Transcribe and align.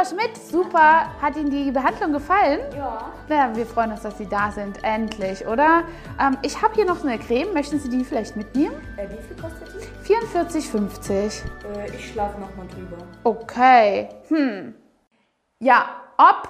Frau 0.00 0.16
Schmidt, 0.16 0.34
super. 0.50 1.20
Hat 1.20 1.36
Ihnen 1.36 1.50
die 1.50 1.70
Behandlung 1.70 2.12
gefallen? 2.12 2.60
Ja. 2.74 3.12
Ja, 3.28 3.54
wir 3.54 3.66
freuen 3.66 3.92
uns, 3.92 4.00
dass 4.00 4.16
Sie 4.16 4.24
da 4.24 4.50
sind. 4.50 4.82
Endlich, 4.82 5.46
oder? 5.46 5.82
Ähm, 6.18 6.38
ich 6.40 6.62
habe 6.62 6.74
hier 6.74 6.86
noch 6.86 7.04
eine 7.04 7.18
Creme. 7.18 7.52
Möchten 7.52 7.78
Sie 7.78 7.90
die 7.90 8.02
vielleicht 8.02 8.34
mitnehmen? 8.34 8.74
Äh, 8.96 9.08
wie 9.10 9.22
viel 9.22 9.36
kostet 9.36 9.68
die? 10.06 10.14
44,50. 10.14 11.42
Äh, 11.76 11.94
ich 11.94 12.12
schlafe 12.12 12.40
nochmal 12.40 12.66
drüber. 12.68 12.96
Okay. 13.24 14.08
Hm. 14.28 14.74
Ja, 15.58 15.84
ob 16.16 16.48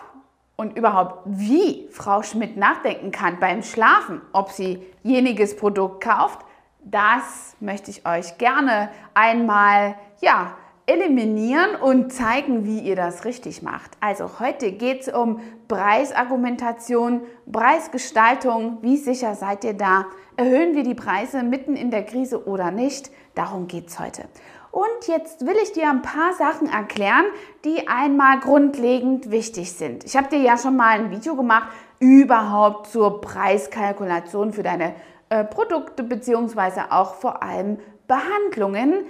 und 0.55 0.77
überhaupt 0.79 1.23
wie 1.25 1.89
Frau 1.91 2.23
Schmidt 2.23 2.57
nachdenken 2.57 3.11
kann 3.11 3.41
beim 3.41 3.65
Schlafen, 3.65 4.21
ob 4.33 4.51
sie 4.51 4.87
jeniges 5.03 5.57
Produkt 5.57 6.05
kauft, 6.05 6.39
das 6.85 7.57
möchte 7.59 7.91
ich 7.91 8.07
euch 8.07 8.39
gerne 8.39 8.91
einmal 9.13 9.97
ja, 10.21 10.55
eliminieren 10.87 11.77
und 11.77 12.13
zeigen, 12.13 12.65
wie 12.65 12.81
ihr 12.81 12.97
das 12.97 13.25
richtig 13.25 13.63
macht. 13.63 13.93
Also 14.01 14.41
heute 14.41 14.73
geht 14.73 15.03
es 15.03 15.09
um 15.13 15.41
Preisargumentation, 15.69 17.23
Preisgestaltung. 17.51 18.79
Wie 18.83 18.97
sicher 18.97 19.35
seid 19.35 19.65
ihr 19.65 19.75
da? 19.75 20.07
Erhöhen 20.37 20.75
wir 20.75 20.83
die 20.83 20.95
Preise 20.95 21.43
mitten 21.43 21.77
in 21.77 21.91
der 21.91 22.05
Krise 22.05 22.47
oder 22.47 22.71
nicht? 22.71 23.11
Darum 23.35 23.69
geht 23.69 23.89
es 23.89 24.01
heute. 24.01 24.25
Und 24.73 25.07
jetzt 25.07 25.47
will 25.47 25.57
ich 25.63 25.73
dir 25.73 25.91
ein 25.91 26.03
paar 26.03 26.33
Sachen 26.35 26.69
erklären, 26.69 27.25
die 27.65 27.89
einmal 27.89 28.39
grundlegend 28.39 29.31
wichtig 29.31 29.73
sind. 29.73 30.05
Ich 30.05 30.17
habe 30.17 30.29
dir 30.29 30.39
ja 30.39 30.57
schon 30.57 30.77
mal 30.77 30.99
ein 30.99 31.11
Video 31.11 31.35
gemacht 31.35 31.69
überhaupt 31.99 32.87
zur 32.87 33.21
Preiskalkulation 33.21 34.53
für 34.53 34.63
deine 34.63 34.95
äh, 35.29 35.45
Produkte 35.45 36.03
beziehungsweise 36.03 36.91
auch 36.91 37.15
vor 37.15 37.43
allem 37.43 37.79
Behandlungen. 38.09 39.05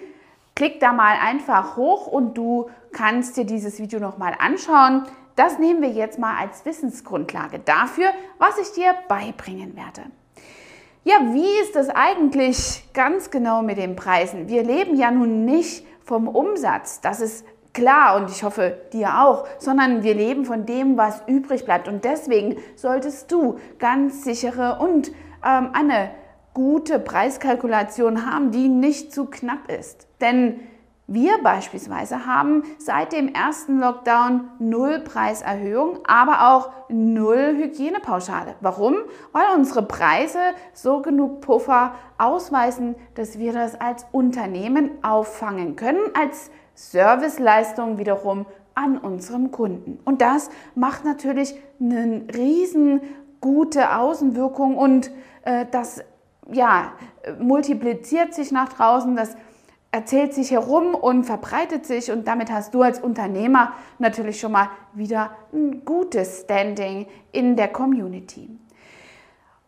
Klick 0.61 0.79
da 0.79 0.93
mal 0.93 1.17
einfach 1.19 1.79
hoch 1.79 2.07
und 2.07 2.37
du 2.37 2.69
kannst 2.93 3.39
dir 3.39 3.47
dieses 3.47 3.79
Video 3.79 3.99
nochmal 3.99 4.35
anschauen. 4.39 5.05
Das 5.35 5.59
nehmen 5.59 5.81
wir 5.81 5.89
jetzt 5.89 6.19
mal 6.19 6.37
als 6.37 6.67
Wissensgrundlage 6.67 7.61
dafür, 7.61 8.09
was 8.37 8.59
ich 8.59 8.71
dir 8.73 8.95
beibringen 9.09 9.75
werde. 9.75 10.03
Ja, 11.03 11.15
wie 11.33 11.63
ist 11.63 11.77
das 11.77 11.89
eigentlich 11.89 12.85
ganz 12.93 13.31
genau 13.31 13.63
mit 13.63 13.79
den 13.79 13.97
Preisen? 13.97 14.49
Wir 14.51 14.63
leben 14.63 14.97
ja 14.97 15.11
nun 15.11 15.47
nicht 15.47 15.87
vom 16.05 16.29
Umsatz, 16.29 17.01
das 17.01 17.23
ist 17.23 17.47
klar 17.73 18.17
und 18.17 18.31
ich 18.31 18.43
hoffe 18.43 18.83
dir 18.93 19.23
auch, 19.23 19.47
sondern 19.61 20.03
wir 20.03 20.15
leben 20.15 20.45
von 20.45 20.67
dem, 20.67 20.99
was 20.99 21.23
übrig 21.27 21.65
bleibt. 21.65 21.89
Und 21.89 22.05
deswegen 22.05 22.59
solltest 22.77 23.33
du 23.33 23.59
ganz 23.79 24.25
sichere 24.25 24.79
und 24.79 25.09
ähm, 25.43 25.71
eine 25.73 26.11
gute 26.55 26.99
Preiskalkulation 26.99 28.31
haben, 28.31 28.51
die 28.51 28.69
nicht 28.69 29.13
zu 29.13 29.27
knapp 29.27 29.71
ist. 29.71 30.07
Denn 30.21 30.61
wir 31.13 31.43
beispielsweise 31.43 32.25
haben 32.25 32.63
seit 32.79 33.13
dem 33.13 33.35
ersten 33.35 33.81
Lockdown 33.81 34.49
null 34.61 35.01
Preiserhöhung, 35.01 35.99
aber 36.07 36.53
auch 36.53 36.71
null 36.89 37.57
Hygienepauschale. 37.57 38.55
Warum? 38.61 38.95
Weil 39.33 39.47
unsere 39.57 39.83
Preise 39.83 40.39
so 40.73 41.03
genug 41.03 41.41
Puffer 41.41 41.97
ausweisen, 42.17 42.95
dass 43.17 43.41
wir 43.41 43.53
das 43.53 43.81
als 43.81 44.07
Unternehmen 44.13 44.91
auffangen 45.03 45.75
können, 45.75 45.99
als 46.15 46.53
Serviceleistung 46.75 47.99
wiederum 47.99 48.47
an 48.77 48.97
unserem 48.97 49.51
Kunden. 49.51 49.99
Und 50.05 50.23
das 50.23 50.49
macht 50.77 51.05
natürlich 51.05 51.57
eine 51.81 52.23
riesen 52.37 53.01
gute 53.41 53.97
Außenwirkung 53.97 54.77
und 54.77 55.11
äh, 55.43 55.67
das 55.71 56.05
ja, 56.53 56.93
multipliziert 57.39 58.35
sich 58.35 58.53
nach 58.53 58.73
draußen, 58.73 59.17
das 59.17 59.37
erzählt 59.93 60.35
sich 60.35 60.53
herum 60.53 60.95
und 60.95 61.25
verbreitet 61.25 61.85
sich 61.85 62.11
und 62.11 62.29
damit 62.29 62.51
hast 62.51 62.75
du 62.75 62.83
als 62.83 63.01
Unternehmer 63.01 63.73
natürlich 63.99 64.39
schon 64.39 64.53
mal 64.53 64.69
wieder 64.93 65.33
ein 65.53 65.85
gutes 65.85 66.43
Standing 66.43 67.07
in 67.33 67.57
der 67.57 67.69
Community. 67.69 68.49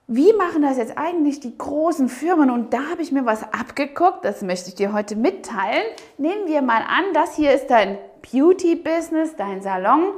Wie 0.07 0.33
machen 0.35 0.63
das 0.63 0.77
jetzt 0.77 0.99
eigentlich 0.99 1.41
die 1.41 1.57
großen 1.57 2.09
Firmen? 2.09 2.51
Und 2.51 2.75
da 2.75 2.91
habe 2.91 3.03
ich 3.03 3.13
mir 3.13 3.25
was 3.25 3.45
abgeguckt, 3.45 4.25
das 4.25 4.43
möchte 4.43 4.69
ich 4.69 4.75
dir 4.75 4.93
heute 4.93 5.17
mitteilen. 5.17 5.85
Nehmen 6.19 6.47
wir 6.47 6.61
mal 6.61 6.83
an, 6.83 7.05
das 7.15 7.35
hier 7.35 7.53
ist 7.53 7.69
dein 7.69 7.99
Beauty-Business, 8.31 9.37
dein 9.37 9.63
Salon. 9.63 10.13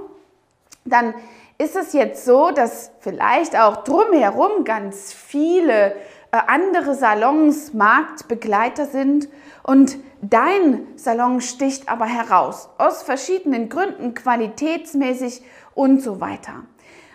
Dann 0.84 1.14
ist 1.58 1.76
es 1.76 1.92
jetzt 1.92 2.24
so, 2.24 2.50
dass 2.50 2.90
vielleicht 3.00 3.56
auch 3.56 3.84
drumherum 3.84 4.64
ganz 4.64 5.12
viele 5.12 5.94
andere 6.38 6.94
Salons 6.94 7.72
Marktbegleiter 7.72 8.86
sind 8.86 9.28
und 9.62 9.96
dein 10.20 10.86
Salon 10.96 11.40
sticht 11.40 11.88
aber 11.88 12.06
heraus, 12.06 12.68
aus 12.78 13.02
verschiedenen 13.02 13.68
Gründen, 13.68 14.14
qualitätsmäßig 14.14 15.42
und 15.74 16.02
so 16.02 16.20
weiter. 16.20 16.64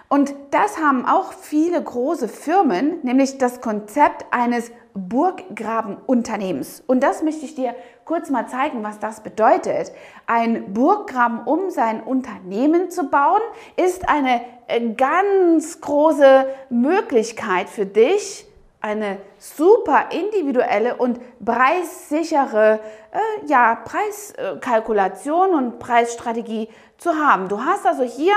Und 0.10 0.34
das 0.50 0.80
haben 0.80 1.06
auch 1.06 1.34
viele 1.34 1.82
große 1.82 2.28
Firmen, 2.28 2.98
nämlich 3.04 3.38
das 3.38 3.62
Konzept 3.62 4.26
eines 4.32 4.72
Burggrabenunternehmens. 4.96 6.84
Und 6.88 7.04
das 7.04 7.22
möchte 7.22 7.46
ich 7.46 7.54
dir 7.54 7.76
kurz 8.06 8.32
mal 8.32 8.48
zeigen, 8.48 8.84
was 8.84 9.00
das 9.00 9.22
bedeutet. 9.22 9.92
Ein 10.26 10.74
Burggraben, 10.74 11.42
um 11.46 11.70
sein 11.70 12.02
Unternehmen 12.02 12.90
zu 12.90 13.10
bauen, 13.10 13.42
ist 13.76 14.10
eine 14.10 14.42
äh, 14.68 14.94
ganz 14.96 15.80
große 15.80 16.48
Möglichkeit 16.72 17.70
für 17.70 17.86
dich, 17.86 18.49
eine 18.82 19.18
super 19.38 20.10
individuelle 20.12 20.96
und 20.96 21.20
preissichere 21.44 22.80
äh, 23.12 23.48
ja, 23.48 23.76
Preiskalkulation 23.76 25.54
und 25.54 25.80
Preisstrategie 25.80 26.70
zu 26.98 27.14
haben. 27.16 27.50
Du 27.50 27.62
hast 27.62 27.86
also 27.86 28.04
hier 28.04 28.34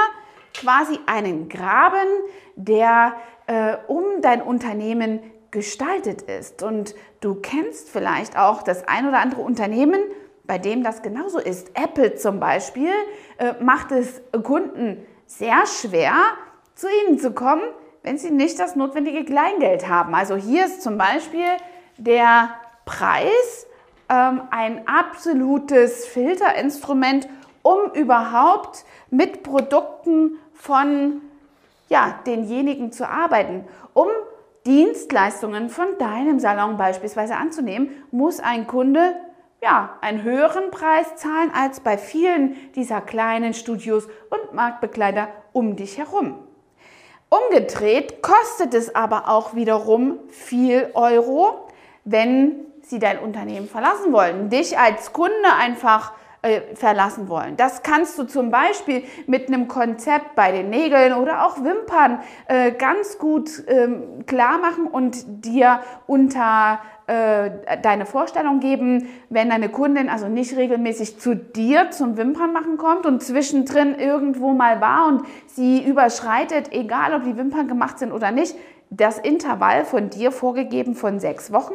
quasi 0.55 0.99
einen 1.07 1.49
Graben, 1.49 2.09
der 2.57 3.15
äh, 3.47 3.77
um 3.87 4.21
dein 4.21 4.43
Unternehmen 4.43 5.21
gestaltet 5.51 6.23
ist. 6.23 6.63
Und 6.63 6.95
du 7.21 7.37
kennst 7.37 7.89
vielleicht 7.89 8.37
auch 8.37 8.63
das 8.63 8.89
ein 8.89 9.09
oder 9.09 9.19
andere 9.19 9.43
Unternehmen, 9.43 10.01
bei 10.45 10.59
dem 10.59 10.83
das 10.83 11.03
genauso 11.03 11.39
ist. 11.39 11.71
Apple 11.75 12.15
zum 12.17 12.41
Beispiel 12.41 12.91
äh, 13.39 13.55
macht 13.63 13.93
es 13.93 14.23
Kunden 14.43 15.07
sehr 15.27 15.67
schwer, 15.67 16.15
zu 16.75 16.89
ihnen 16.89 17.19
zu 17.19 17.33
kommen, 17.33 17.63
wenn 18.03 18.19
sie 18.19 18.31
nicht 18.31 18.59
das 18.59 18.77
notwendige 18.77 19.25
Kleingeld 19.25 19.89
haben. 19.89 20.15
Also 20.15 20.37
hier 20.37 20.67
ist 20.67 20.83
zum 20.83 20.99
Beispiel 20.99 21.47
der 21.97 22.51
Preis 22.85 23.67
ähm, 24.09 24.43
ein 24.51 24.87
absolutes 24.87 26.07
Filterinstrument, 26.07 27.29
um 27.63 27.93
überhaupt 27.95 28.85
mit 29.11 29.43
Produkten 29.43 30.39
von 30.55 31.21
ja, 31.89 32.19
denjenigen 32.27 32.93
zu 32.93 33.09
arbeiten. 33.09 33.65
Um 33.95 34.09
Dienstleistungen 34.67 35.69
von 35.71 35.87
deinem 35.99 36.39
Salon 36.39 36.77
beispielsweise 36.77 37.37
anzunehmen, 37.37 37.91
muss 38.11 38.41
ein 38.41 38.67
Kunde 38.67 39.15
ja, 39.63 39.97
einen 40.01 40.23
höheren 40.23 40.71
Preis 40.73 41.15
zahlen 41.17 41.53
als 41.55 41.81
bei 41.81 41.97
vielen 41.97 42.57
dieser 42.75 43.01
kleinen 43.01 43.55
Studios 43.55 44.09
und 44.29 44.55
Marktbegleiter 44.55 45.29
um 45.53 45.77
dich 45.77 45.99
herum. 45.99 46.39
Umgedreht 47.33 48.21
kostet 48.21 48.75
es 48.75 48.95
aber 48.95 49.27
auch 49.29 49.55
wiederum 49.55 50.19
viel 50.29 50.91
Euro, 50.93 51.67
wenn 52.05 52.57
sie 52.83 52.99
dein 52.99 53.21
Unternehmen 53.21 53.69
verlassen 53.69 54.13
wollen, 54.13 54.51
dich 54.51 54.79
als 54.79 55.15
Kunde 55.15 55.33
einfach 55.59 56.13
äh, 56.43 56.75
verlassen 56.75 57.31
wollen. 57.31 57.57
Das 57.57 57.83
kannst 57.83 58.19
du 58.19 58.25
zum 58.25 58.51
Beispiel 58.51 59.05
mit 59.27 59.49
einem 59.49 59.67
Konzept 59.67 60.35
bei 60.35 60.53
den 60.53 60.69
Nägeln 60.69 61.15
oder 61.15 61.47
auch 61.47 61.65
Wimpern 61.65 62.21
äh, 62.49 62.73
ganz 62.73 63.17
gut 63.17 63.63
ähm, 63.67 64.27
klar 64.27 64.59
machen 64.59 64.87
und 64.87 65.25
dir 65.43 65.81
unter 66.07 66.81
äh, 67.07 67.51
deine 67.83 68.07
Vorstellung 68.07 68.61
geben, 68.61 69.09
wenn 69.29 69.51
deine 69.51 69.69
Kundin 69.69 70.09
also 70.09 70.29
nicht 70.29 70.57
regelmäßig 70.57 71.19
zu 71.19 71.35
dir 71.35 71.91
zum 71.91 72.17
Wimpernmachen 72.17 72.77
kommt 72.77 73.07
und 73.07 73.23
zwischendrin 73.23 73.97
irgendwo 73.97 74.53
mal 74.53 74.81
war 74.81 75.09
und 75.09 75.23
sie 75.47 75.83
überschreitet, 75.83 76.73
egal 76.73 77.15
ob 77.15 77.25
die 77.25 77.37
Wimpern 77.37 77.69
gemacht 77.69 77.99
sind 77.99 78.13
oder 78.13 78.31
nicht, 78.31 78.55
das 78.91 79.19
Intervall 79.19 79.85
von 79.85 80.11
dir 80.11 80.31
vorgegeben 80.31 80.95
von 80.95 81.19
sechs 81.19 81.53
Wochen, 81.53 81.75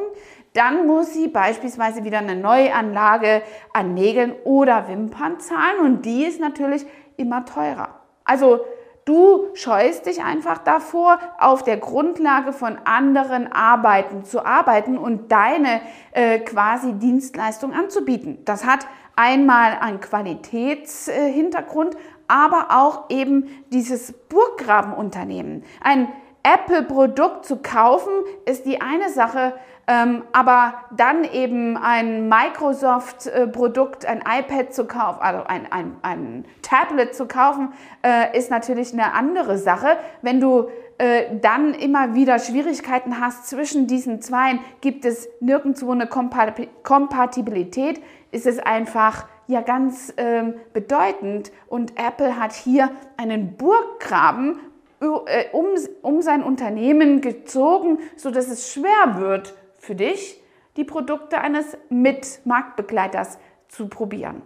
dann 0.54 0.86
muss 0.86 1.12
sie 1.12 1.28
beispielsweise 1.28 2.04
wieder 2.04 2.18
eine 2.18 2.36
Neuanlage 2.36 3.42
an 3.72 3.94
Nägeln 3.94 4.32
oder 4.44 4.88
Wimpern 4.88 5.40
zahlen 5.40 5.80
und 5.84 6.04
die 6.06 6.24
ist 6.24 6.40
natürlich 6.40 6.86
immer 7.16 7.44
teurer. 7.44 7.90
Also 8.24 8.60
du 9.08 9.48
scheust 9.54 10.04
dich 10.06 10.22
einfach 10.22 10.58
davor, 10.58 11.18
auf 11.38 11.62
der 11.62 11.78
Grundlage 11.78 12.52
von 12.52 12.76
anderen 12.84 13.50
Arbeiten 13.50 14.24
zu 14.24 14.44
arbeiten 14.44 14.98
und 14.98 15.32
deine 15.32 15.80
äh, 16.12 16.38
quasi 16.40 16.92
Dienstleistung 16.92 17.72
anzubieten. 17.72 18.44
Das 18.44 18.66
hat 18.66 18.86
einmal 19.16 19.78
einen 19.80 20.00
Qualitätshintergrund, 20.00 21.94
äh, 21.94 21.98
aber 22.28 22.66
auch 22.70 23.08
eben 23.08 23.48
dieses 23.72 24.12
Burggrabenunternehmen. 24.12 25.64
Ein 25.82 26.08
Apple-Produkt 26.42 27.46
zu 27.46 27.56
kaufen, 27.56 28.12
ist 28.44 28.66
die 28.66 28.80
eine 28.82 29.08
Sache, 29.08 29.54
aber 29.88 30.74
dann 30.94 31.24
eben 31.24 31.78
ein 31.78 32.28
Microsoft-Produkt, 32.28 34.04
ein 34.04 34.18
iPad 34.18 34.74
zu 34.74 34.84
kaufen, 34.84 35.22
also 35.22 35.44
ein, 35.44 35.72
ein, 35.72 35.96
ein 36.02 36.44
Tablet 36.60 37.14
zu 37.14 37.26
kaufen, 37.26 37.72
äh, 38.04 38.36
ist 38.36 38.50
natürlich 38.50 38.92
eine 38.92 39.14
andere 39.14 39.56
Sache. 39.56 39.96
Wenn 40.20 40.40
du 40.40 40.68
äh, 40.98 41.38
dann 41.40 41.72
immer 41.72 42.14
wieder 42.14 42.38
Schwierigkeiten 42.38 43.18
hast 43.18 43.48
zwischen 43.48 43.86
diesen 43.86 44.20
zwei, 44.20 44.58
gibt 44.82 45.06
es 45.06 45.26
nirgendwo 45.40 45.92
eine 45.92 46.06
Kompatibilität, 46.06 48.02
ist 48.30 48.46
es 48.46 48.58
einfach 48.58 49.26
ja 49.46 49.62
ganz 49.62 50.12
ähm, 50.18 50.54
bedeutend. 50.74 51.50
Und 51.66 51.92
Apple 51.98 52.38
hat 52.38 52.52
hier 52.52 52.90
einen 53.16 53.56
Burggraben 53.56 54.60
äh, 55.00 55.46
um, 55.52 55.66
um 56.02 56.20
sein 56.20 56.42
Unternehmen 56.42 57.22
gezogen, 57.22 58.00
sodass 58.16 58.48
es 58.48 58.70
schwer 58.70 59.18
wird 59.18 59.54
für 59.78 59.94
dich, 59.94 60.42
die 60.76 60.84
Produkte 60.84 61.40
eines 61.40 61.76
Mitmarktbegleiters 61.88 63.38
zu 63.68 63.88
probieren. 63.88 64.42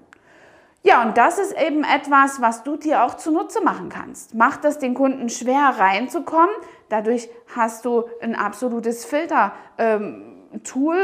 Ja, 0.84 1.02
und 1.02 1.16
das 1.16 1.38
ist 1.38 1.52
eben 1.52 1.84
etwas, 1.84 2.40
was 2.40 2.64
du 2.64 2.76
dir 2.76 3.04
auch 3.04 3.14
zunutze 3.14 3.62
machen 3.62 3.88
kannst. 3.88 4.34
Macht 4.34 4.64
es 4.64 4.78
den 4.78 4.94
Kunden 4.94 5.28
schwer 5.28 5.74
reinzukommen. 5.78 6.50
Dadurch 6.88 7.28
hast 7.54 7.84
du 7.84 8.04
ein 8.20 8.34
absolutes 8.34 9.04
Filter. 9.04 9.52
Ähm, 9.78 10.28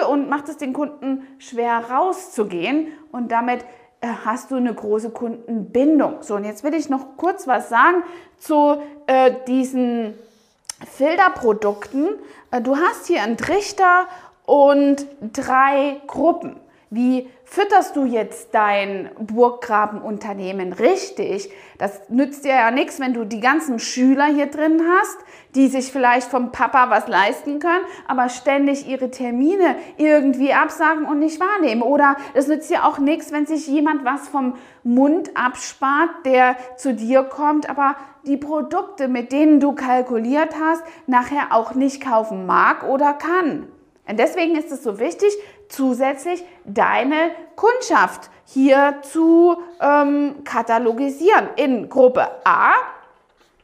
und 0.09 0.29
macht 0.29 0.49
es 0.49 0.59
den 0.59 0.73
Kunden 0.75 1.27
schwer 1.39 1.91
rauszugehen 1.91 2.89
und 3.13 3.33
damit 3.33 3.65
äh, 4.01 4.09
hast 4.25 4.51
du 4.51 4.57
eine 4.57 4.75
große 4.75 5.11
Kundenbindung. 5.11 6.19
So, 6.21 6.37
und 6.37 6.45
jetzt 6.45 6.65
will 6.65 6.75
ich 6.75 6.91
noch 6.91 7.17
kurz 7.17 7.47
was 7.47 7.69
sagen 7.69 8.03
zu 8.37 8.81
äh, 9.07 9.33
diesen 9.47 10.15
Filterprodukten. 10.87 12.09
Äh, 12.51 12.61
du 12.61 12.77
hast 12.77 13.07
hier 13.07 13.23
einen 13.23 13.37
Trichter 13.37 14.07
und 14.45 15.07
drei 15.33 16.01
Gruppen. 16.07 16.57
Wie 16.91 17.29
fütterst 17.45 17.97
du 17.97 18.07
jetzt 18.07 18.55
dein 18.55 19.11
Burggrabenunternehmen 19.19 20.73
richtig? 20.73 21.51
Das 21.77 22.01
nützt 22.09 22.47
dir 22.47 22.55
ja 22.55 22.71
nichts, 22.71 22.99
wenn 22.99 23.13
du 23.13 23.25
die 23.25 23.41
ganzen 23.41 23.79
Schüler 23.79 24.25
hier 24.25 24.47
drin 24.47 24.83
hast, 24.89 25.19
die 25.55 25.69
sich 25.69 25.93
vielleicht 25.93 26.31
vom 26.31 26.51
Papa 26.51 26.89
was 26.89 27.07
leisten 27.07 27.59
können, 27.59 27.85
aber 28.07 28.31
ständig 28.31 28.89
ihre 28.89 29.11
Termine 29.11 29.77
irgendwie 29.99 30.55
absagen 30.55 31.05
und 31.05 31.19
nicht 31.19 31.41
wahrnehmen. 31.41 31.83
Oder 31.83 32.17
es 32.33 32.49
nützt 32.49 32.71
dir 32.71 32.87
auch 32.87 32.99
nichts, 32.99 33.33
wenn 33.33 33.45
sich 33.45 33.67
jemand 33.67 34.07
was 34.07 34.27
vom 34.29 34.55
Mund 34.83 35.37
abspart, 35.37 36.09
der 36.25 36.57
zu 36.79 36.95
dir 36.95 37.23
kommt, 37.23 37.69
aber 37.69 37.97
die 38.29 38.37
Produkte, 38.37 39.09
mit 39.09 39.33
denen 39.33 39.59
du 39.59 39.73
kalkuliert 39.73 40.55
hast, 40.61 40.83
nachher 41.07 41.49
auch 41.53 41.75
nicht 41.75 42.03
kaufen 42.03 42.47
mag 42.47 42.85
oder 42.85 43.15
kann. 43.15 43.69
Und 44.07 44.19
deswegen 44.19 44.57
ist 44.57 44.71
es 44.71 44.83
so 44.83 44.99
wichtig, 44.99 45.37
zusätzlich 45.69 46.45
deine 46.65 47.31
Kundschaft 47.57 48.31
hier 48.45 48.97
zu 49.03 49.57
ähm, 49.81 50.37
katalogisieren 50.45 51.49
in 51.57 51.89
Gruppe 51.89 52.27
A, 52.45 52.73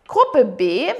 Gruppe 0.06 0.44
B 0.44 0.92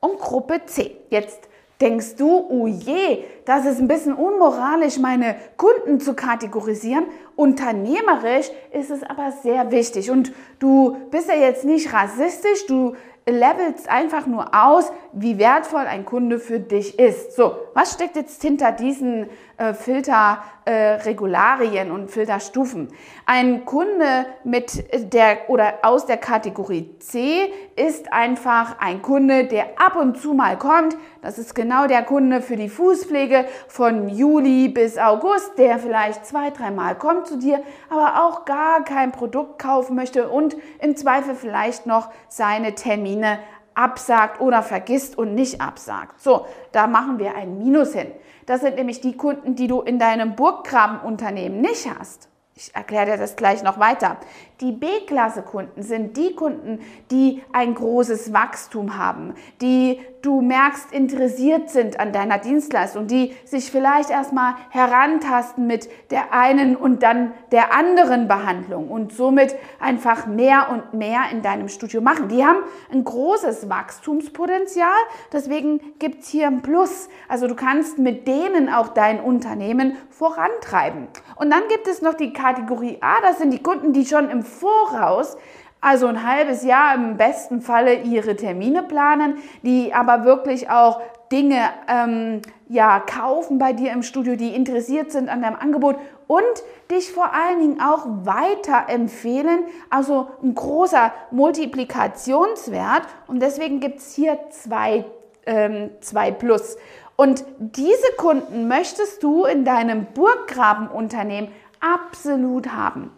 und 0.00 0.20
Gruppe 0.20 0.64
C. 0.66 0.96
Jetzt 1.10 1.48
denkst 1.80 2.14
du, 2.16 2.46
oh 2.48 2.68
je, 2.68 3.24
das 3.44 3.66
ist 3.66 3.80
ein 3.80 3.88
bisschen 3.88 4.14
unmoralisch, 4.14 4.98
meine 4.98 5.34
Kunden 5.56 5.98
zu 5.98 6.14
kategorisieren. 6.14 7.06
Unternehmerisch 7.34 8.50
ist 8.72 8.90
es 8.90 9.02
aber 9.02 9.32
sehr 9.32 9.72
wichtig. 9.72 10.10
Und 10.10 10.32
du 10.60 10.96
bist 11.10 11.28
ja 11.28 11.34
jetzt 11.34 11.64
nicht 11.64 11.92
rassistisch, 11.92 12.66
du 12.66 12.94
levelst 13.26 13.88
einfach 13.88 14.26
nur 14.26 14.54
aus, 14.54 14.90
wie 15.12 15.38
wertvoll 15.38 15.86
ein 15.86 16.04
Kunde 16.04 16.38
für 16.38 16.58
dich 16.58 16.98
ist. 16.98 17.36
So, 17.36 17.54
was 17.74 17.92
steckt 17.92 18.16
jetzt 18.16 18.42
hinter 18.42 18.72
diesen 18.72 19.28
äh, 19.58 19.74
Filterregularien 19.74 21.88
äh, 21.88 21.90
und 21.90 22.10
Filterstufen? 22.10 22.88
Ein 23.26 23.64
Kunde 23.64 24.26
mit 24.44 24.84
der 25.12 25.48
oder 25.48 25.74
aus 25.82 26.06
der 26.06 26.16
Kategorie 26.16 26.96
C 26.98 27.52
ist 27.76 28.12
einfach 28.12 28.76
ein 28.80 29.02
Kunde, 29.02 29.44
der 29.44 29.78
ab 29.78 29.96
und 29.96 30.18
zu 30.18 30.34
mal 30.34 30.58
kommt. 30.58 30.96
Das 31.20 31.38
ist 31.38 31.54
genau 31.54 31.86
der 31.86 32.02
Kunde 32.02 32.42
für 32.42 32.56
die 32.56 32.68
Fußpflege 32.68 33.44
von 33.68 34.08
Juli 34.08 34.68
bis 34.68 34.98
August, 34.98 35.58
der 35.58 35.78
vielleicht 35.78 36.26
zwei, 36.26 36.50
dreimal 36.50 36.96
kommt 36.96 37.26
zu 37.26 37.38
dir, 37.38 37.62
aber 37.90 38.24
auch 38.24 38.44
gar 38.44 38.84
kein 38.84 39.12
Produkt 39.12 39.60
kaufen 39.60 39.94
möchte 39.94 40.28
und 40.28 40.56
im 40.80 40.96
Zweifel 40.96 41.34
vielleicht 41.34 41.86
noch 41.86 42.08
seine 42.28 42.74
Termine 42.74 43.38
absagt 43.74 44.40
oder 44.40 44.62
vergisst 44.62 45.16
und 45.16 45.34
nicht 45.34 45.60
absagt. 45.60 46.20
So, 46.20 46.46
da 46.72 46.86
machen 46.86 47.18
wir 47.18 47.34
ein 47.34 47.58
Minus 47.58 47.92
hin. 47.92 48.10
Das 48.46 48.60
sind 48.60 48.76
nämlich 48.76 49.00
die 49.00 49.16
Kunden, 49.16 49.54
die 49.54 49.68
du 49.68 49.80
in 49.80 49.98
deinem 49.98 50.34
Burggrabenunternehmen 50.34 51.60
nicht 51.60 51.88
hast. 51.98 52.28
Ich 52.54 52.74
erkläre 52.74 53.12
dir 53.12 53.16
das 53.16 53.36
gleich 53.36 53.62
noch 53.62 53.78
weiter. 53.78 54.18
Die 54.62 54.70
B-Klasse-Kunden 54.70 55.82
sind 55.82 56.16
die 56.16 56.36
Kunden, 56.36 56.78
die 57.10 57.42
ein 57.52 57.74
großes 57.74 58.32
Wachstum 58.32 58.96
haben, 58.96 59.34
die 59.60 60.00
du 60.22 60.40
merkst, 60.40 60.92
interessiert 60.92 61.68
sind 61.68 61.98
an 61.98 62.12
deiner 62.12 62.38
Dienstleistung, 62.38 63.08
die 63.08 63.34
sich 63.44 63.72
vielleicht 63.72 64.10
erstmal 64.10 64.54
herantasten 64.70 65.66
mit 65.66 65.88
der 66.12 66.32
einen 66.32 66.76
und 66.76 67.02
dann 67.02 67.32
der 67.50 67.74
anderen 67.74 68.28
Behandlung 68.28 68.88
und 68.88 69.12
somit 69.12 69.56
einfach 69.80 70.26
mehr 70.26 70.68
und 70.70 70.94
mehr 70.94 71.22
in 71.32 71.42
deinem 71.42 71.68
Studio 71.68 72.00
machen. 72.00 72.28
Die 72.28 72.44
haben 72.44 72.60
ein 72.92 73.02
großes 73.02 73.68
Wachstumspotenzial, 73.68 74.86
deswegen 75.32 75.80
gibt 75.98 76.22
es 76.22 76.28
hier 76.28 76.46
ein 76.46 76.62
Plus. 76.62 77.08
Also 77.28 77.48
du 77.48 77.56
kannst 77.56 77.98
mit 77.98 78.28
denen 78.28 78.68
auch 78.68 78.88
dein 78.88 79.20
Unternehmen 79.20 79.96
vorantreiben. 80.08 81.08
Und 81.34 81.50
dann 81.50 81.62
gibt 81.68 81.88
es 81.88 82.00
noch 82.00 82.14
die 82.14 82.32
Kategorie 82.32 82.98
A, 83.00 83.20
das 83.22 83.38
sind 83.38 83.52
die 83.52 83.62
Kunden, 83.62 83.92
die 83.92 84.06
schon 84.06 84.30
im 84.30 84.42
Voraus 84.52 85.36
also 85.82 86.06
ein 86.06 86.24
halbes 86.24 86.62
Jahr 86.62 86.94
im 86.94 87.16
besten 87.16 87.60
Falle 87.60 87.94
ihre 87.94 88.36
Termine 88.36 88.84
planen, 88.84 89.38
die 89.62 89.92
aber 89.92 90.24
wirklich 90.24 90.70
auch 90.70 91.00
Dinge 91.32 91.70
ähm, 91.88 92.40
ja, 92.68 93.00
kaufen 93.00 93.58
bei 93.58 93.72
dir 93.72 93.90
im 93.90 94.04
Studio, 94.04 94.36
die 94.36 94.54
interessiert 94.54 95.10
sind 95.10 95.28
an 95.28 95.42
deinem 95.42 95.56
Angebot 95.56 95.96
und 96.28 96.44
dich 96.90 97.10
vor 97.10 97.32
allen 97.34 97.58
Dingen 97.58 97.80
auch 97.80 98.06
weiterempfehlen. 98.06 99.64
Also 99.90 100.28
ein 100.42 100.54
großer 100.54 101.12
Multiplikationswert 101.32 103.02
und 103.26 103.42
deswegen 103.42 103.80
gibt 103.80 103.98
es 103.98 104.14
hier 104.14 104.38
zwei, 104.50 105.04
ähm, 105.46 105.90
zwei 106.00 106.30
Plus. 106.30 106.76
Und 107.16 107.44
diese 107.58 108.12
Kunden 108.18 108.68
möchtest 108.68 109.22
du 109.24 109.46
in 109.46 109.64
deinem 109.64 110.06
Burggrabenunternehmen 110.14 111.50
absolut 111.80 112.68
haben. 112.68 113.10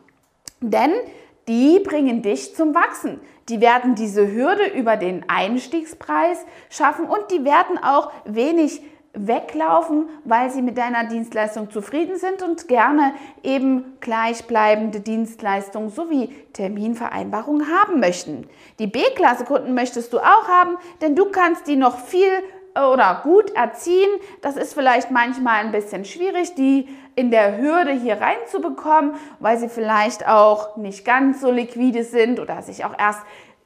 Denn 0.61 0.93
die 1.49 1.81
bringen 1.81 2.23
dich 2.23 2.55
zum 2.55 2.75
Wachsen. 2.75 3.21
Die 3.49 3.61
werden 3.61 3.95
diese 3.95 4.33
Hürde 4.33 4.67
über 4.67 4.97
den 4.97 5.29
Einstiegspreis 5.29 6.45
schaffen 6.71 7.07
und 7.07 7.31
die 7.31 7.45
werden 7.45 7.79
auch 7.83 8.11
wenig 8.25 8.81
weglaufen, 9.15 10.09
weil 10.25 10.51
sie 10.51 10.61
mit 10.61 10.77
deiner 10.77 11.05
Dienstleistung 11.05 11.71
zufrieden 11.71 12.19
sind 12.19 12.43
und 12.43 12.67
gerne 12.67 13.15
eben 13.43 13.97
gleichbleibende 14.01 15.01
Dienstleistungen 15.01 15.91
sowie 15.91 16.35
Terminvereinbarungen 16.53 17.69
haben 17.69 18.01
möchten. 18.01 18.49
Die 18.79 18.89
B-Klasse-Kunden 18.89 19.75
möchtest 19.75 20.13
du 20.13 20.19
auch 20.19 20.49
haben, 20.49 20.77
denn 21.01 21.15
du 21.15 21.27
kannst 21.27 21.69
die 21.69 21.77
noch 21.77 21.99
viel 21.99 22.29
oder 22.75 23.21
gut 23.23 23.51
erziehen. 23.51 24.11
Das 24.43 24.57
ist 24.57 24.75
vielleicht 24.75 25.13
manchmal 25.13 25.61
ein 25.65 25.71
bisschen 25.71 26.05
schwierig, 26.05 26.55
die 26.57 26.89
in 27.17 27.31
der 27.31 27.59
Hürde 27.59 27.93
hier 27.93 28.21
reinzubekommen, 28.21 29.15
weil 29.39 29.59
sie 29.59 29.69
vielleicht 29.69 30.27
auch 30.27 30.77
nicht 30.77 31.05
ganz 31.05 31.41
so 31.41 31.51
liquide 31.51 32.05
sind 32.05 32.41
oder 32.41 32.63
sich 32.63 32.85
auch 32.85 32.99
erst 32.99 33.21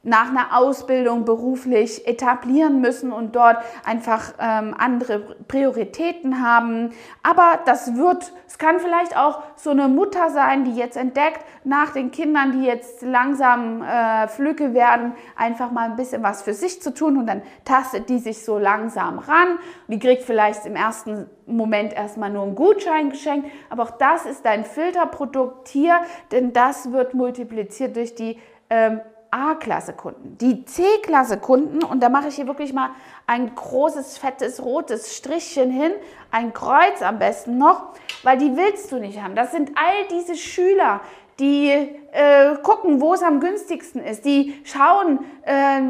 nach 0.04 0.28
einer 0.30 0.56
Ausbildung 0.56 1.24
beruflich 1.24 2.06
etablieren 2.06 2.80
müssen 2.80 3.12
und 3.12 3.34
dort 3.34 3.58
einfach 3.84 4.32
ähm, 4.38 4.74
andere 4.78 5.36
Prioritäten 5.48 6.40
haben. 6.40 6.90
Aber 7.24 7.58
das 7.66 7.96
wird, 7.96 8.32
es 8.46 8.58
kann 8.58 8.78
vielleicht 8.78 9.16
auch 9.16 9.42
so 9.56 9.70
eine 9.70 9.88
Mutter 9.88 10.30
sein, 10.30 10.64
die 10.64 10.76
jetzt 10.76 10.96
entdeckt, 10.96 11.44
nach 11.64 11.90
den 11.92 12.12
Kindern, 12.12 12.52
die 12.52 12.64
jetzt 12.64 13.02
langsam 13.02 13.82
äh, 13.82 14.28
flügge 14.28 14.72
werden, 14.72 15.14
einfach 15.36 15.72
mal 15.72 15.90
ein 15.90 15.96
bisschen 15.96 16.22
was 16.22 16.42
für 16.42 16.54
sich 16.54 16.80
zu 16.80 16.94
tun 16.94 17.18
und 17.18 17.26
dann 17.26 17.42
tastet 17.64 18.08
die 18.08 18.20
sich 18.20 18.44
so 18.44 18.56
langsam 18.56 19.18
ran. 19.18 19.58
Die 19.88 19.98
kriegt 19.98 20.22
vielleicht 20.22 20.64
im 20.64 20.76
ersten 20.76 21.28
Moment 21.46 21.92
erstmal 21.92 22.30
nur 22.30 22.44
einen 22.44 22.54
Gutschein 22.54 23.10
geschenkt, 23.10 23.50
aber 23.68 23.82
auch 23.82 23.90
das 23.90 24.26
ist 24.26 24.46
ein 24.46 24.64
Filterprodukt 24.64 25.66
hier, 25.68 25.98
denn 26.30 26.52
das 26.52 26.92
wird 26.92 27.14
multipliziert 27.14 27.96
durch 27.96 28.14
die 28.14 28.38
ähm, 28.70 29.00
A-Klasse-Kunden. 29.30 30.38
Die 30.38 30.64
C-Klasse-Kunden, 30.64 31.84
und 31.84 32.02
da 32.02 32.08
mache 32.08 32.28
ich 32.28 32.36
hier 32.36 32.46
wirklich 32.46 32.72
mal 32.72 32.90
ein 33.26 33.54
großes, 33.54 34.18
fettes, 34.18 34.62
rotes 34.62 35.16
Strichchen 35.16 35.70
hin, 35.70 35.92
ein 36.30 36.52
Kreuz 36.52 37.02
am 37.02 37.18
besten 37.18 37.58
noch, 37.58 37.94
weil 38.22 38.38
die 38.38 38.56
willst 38.56 38.90
du 38.92 38.98
nicht 38.98 39.22
haben. 39.22 39.34
Das 39.34 39.52
sind 39.52 39.72
all 39.76 40.06
diese 40.10 40.36
Schüler, 40.36 41.00
die 41.38 41.70
äh, 41.70 42.56
gucken, 42.62 43.00
wo 43.00 43.14
es 43.14 43.22
am 43.22 43.40
günstigsten 43.40 44.02
ist, 44.02 44.24
die 44.24 44.60
schauen, 44.64 45.20
äh, 45.42 45.80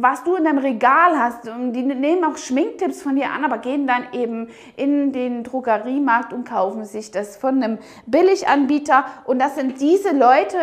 was 0.00 0.22
du 0.24 0.36
in 0.36 0.44
deinem 0.44 0.58
Regal 0.58 1.18
hast. 1.18 1.48
Und 1.48 1.72
die 1.72 1.82
nehmen 1.82 2.24
auch 2.24 2.36
Schminktipps 2.36 3.02
von 3.02 3.16
dir 3.16 3.30
an, 3.30 3.44
aber 3.44 3.58
gehen 3.58 3.86
dann 3.86 4.06
eben 4.12 4.48
in 4.76 5.12
den 5.12 5.42
Drogeriemarkt 5.42 6.32
und 6.32 6.48
kaufen 6.48 6.84
sich 6.84 7.10
das 7.10 7.36
von 7.36 7.62
einem 7.62 7.78
Billiganbieter. 8.06 9.04
Und 9.24 9.40
das 9.40 9.56
sind 9.56 9.80
diese 9.80 10.12
Leute, 10.16 10.58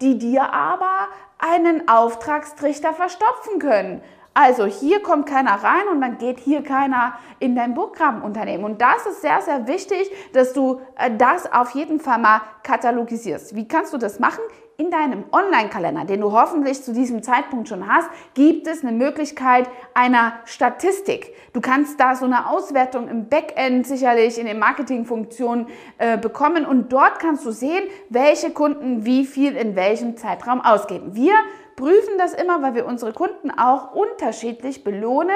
die 0.00 0.18
dir 0.18 0.52
aber 0.52 1.08
einen 1.52 1.88
Auftragstrichter 1.88 2.92
verstopfen 2.92 3.58
können. 3.58 4.00
Also 4.34 4.66
hier 4.66 5.00
kommt 5.00 5.26
keiner 5.26 5.62
rein 5.62 5.86
und 5.92 6.00
dann 6.00 6.18
geht 6.18 6.40
hier 6.40 6.62
keiner 6.64 7.14
in 7.38 7.54
dein 7.54 7.74
Burggrabenunternehmen. 7.74 8.64
Und 8.64 8.80
das 8.80 9.06
ist 9.06 9.20
sehr, 9.20 9.40
sehr 9.42 9.68
wichtig, 9.68 10.10
dass 10.32 10.52
du 10.52 10.80
äh, 10.96 11.10
das 11.16 11.50
auf 11.52 11.70
jeden 11.70 12.00
Fall 12.00 12.18
mal 12.18 12.40
katalogisierst. 12.64 13.54
Wie 13.54 13.68
kannst 13.68 13.92
du 13.92 13.98
das 13.98 14.18
machen? 14.18 14.42
In 14.76 14.90
deinem 14.90 15.22
Online-Kalender, 15.30 16.04
den 16.04 16.20
du 16.20 16.32
hoffentlich 16.32 16.82
zu 16.82 16.92
diesem 16.92 17.22
Zeitpunkt 17.22 17.68
schon 17.68 17.86
hast, 17.86 18.10
gibt 18.34 18.66
es 18.66 18.82
eine 18.82 18.90
Möglichkeit 18.90 19.68
einer 19.94 20.32
Statistik. 20.46 21.32
Du 21.52 21.60
kannst 21.60 22.00
da 22.00 22.16
so 22.16 22.24
eine 22.24 22.50
Auswertung 22.50 23.06
im 23.06 23.28
Backend 23.28 23.86
sicherlich 23.86 24.36
in 24.36 24.46
den 24.46 24.58
Marketingfunktionen 24.58 25.68
äh, 25.98 26.18
bekommen 26.18 26.66
und 26.66 26.92
dort 26.92 27.20
kannst 27.20 27.46
du 27.46 27.52
sehen, 27.52 27.84
welche 28.08 28.50
Kunden 28.50 29.04
wie 29.04 29.24
viel 29.24 29.54
in 29.54 29.76
welchem 29.76 30.16
Zeitraum 30.16 30.60
ausgeben. 30.60 31.14
Wir 31.14 31.34
prüfen 31.76 32.18
das 32.18 32.34
immer, 32.34 32.60
weil 32.60 32.74
wir 32.74 32.86
unsere 32.86 33.12
Kunden 33.12 33.52
auch 33.52 33.94
unterschiedlich 33.94 34.82
belohnen. 34.82 35.30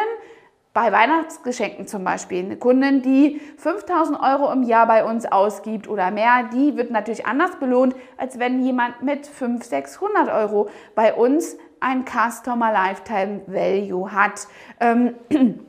Bei 0.74 0.92
Weihnachtsgeschenken 0.92 1.86
zum 1.86 2.04
Beispiel. 2.04 2.44
Eine 2.44 2.56
Kundin, 2.56 3.02
die 3.02 3.40
5000 3.56 4.20
Euro 4.20 4.52
im 4.52 4.62
Jahr 4.62 4.86
bei 4.86 5.04
uns 5.04 5.26
ausgibt 5.26 5.88
oder 5.88 6.10
mehr, 6.10 6.44
die 6.52 6.76
wird 6.76 6.90
natürlich 6.90 7.26
anders 7.26 7.58
belohnt, 7.58 7.96
als 8.16 8.38
wenn 8.38 8.62
jemand 8.62 9.02
mit 9.02 9.26
500, 9.26 9.64
600 9.64 10.28
Euro 10.28 10.68
bei 10.94 11.14
uns 11.14 11.56
ein 11.80 12.04
Customer 12.04 12.72
Lifetime 12.72 13.42
Value 13.46 14.12
hat. 14.12 14.46
Ähm, 14.80 15.14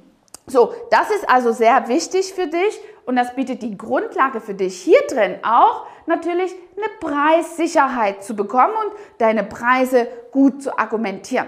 so, 0.46 0.74
das 0.92 1.10
ist 1.12 1.30
also 1.30 1.52
sehr 1.52 1.88
wichtig 1.88 2.34
für 2.34 2.48
dich 2.48 2.80
und 3.06 3.16
das 3.16 3.34
bietet 3.36 3.62
die 3.62 3.78
Grundlage 3.78 4.42
für 4.42 4.54
dich 4.54 4.80
hier 4.82 5.02
drin 5.10 5.38
auch 5.44 5.88
natürlich 6.06 6.54
eine 6.76 6.90
Preissicherheit 7.00 8.24
zu 8.24 8.36
bekommen 8.36 8.74
und 8.74 8.94
deine 9.20 9.44
Preise 9.44 10.08
gut 10.32 10.62
zu 10.62 10.78
argumentieren. 10.78 11.48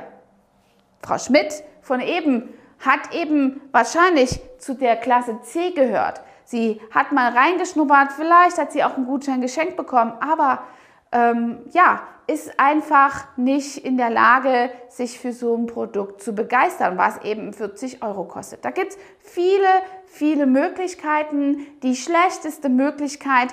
Frau 1.03 1.17
Schmidt 1.17 1.63
von 1.81 1.99
eben 1.99 2.49
hat 2.85 3.13
eben 3.13 3.61
wahrscheinlich 3.71 4.39
zu 4.59 4.73
der 4.75 4.95
Klasse 4.97 5.41
C 5.41 5.71
gehört. 5.71 6.21
Sie 6.43 6.81
hat 6.91 7.11
mal 7.11 7.31
reingeschnuppert, 7.31 8.11
vielleicht 8.13 8.57
hat 8.57 8.71
sie 8.71 8.83
auch 8.83 8.97
einen 8.97 9.05
Gutschein 9.05 9.41
geschenkt 9.41 9.77
bekommen, 9.77 10.13
aber 10.19 10.63
ähm, 11.11 11.59
ja, 11.71 12.01
ist 12.27 12.59
einfach 12.59 13.25
nicht 13.35 13.77
in 13.77 13.97
der 13.97 14.09
Lage, 14.09 14.71
sich 14.89 15.19
für 15.19 15.33
so 15.33 15.55
ein 15.55 15.67
Produkt 15.67 16.21
zu 16.21 16.33
begeistern, 16.33 16.97
was 16.97 17.23
eben 17.23 17.53
40 17.53 18.03
Euro 18.03 18.23
kostet. 18.23 18.63
Da 18.63 18.71
gibt 18.71 18.93
es 18.93 18.97
viele, 19.19 19.67
viele 20.05 20.45
Möglichkeiten. 20.45 21.67
Die 21.83 21.95
schlechteste 21.95 22.69
Möglichkeit, 22.69 23.49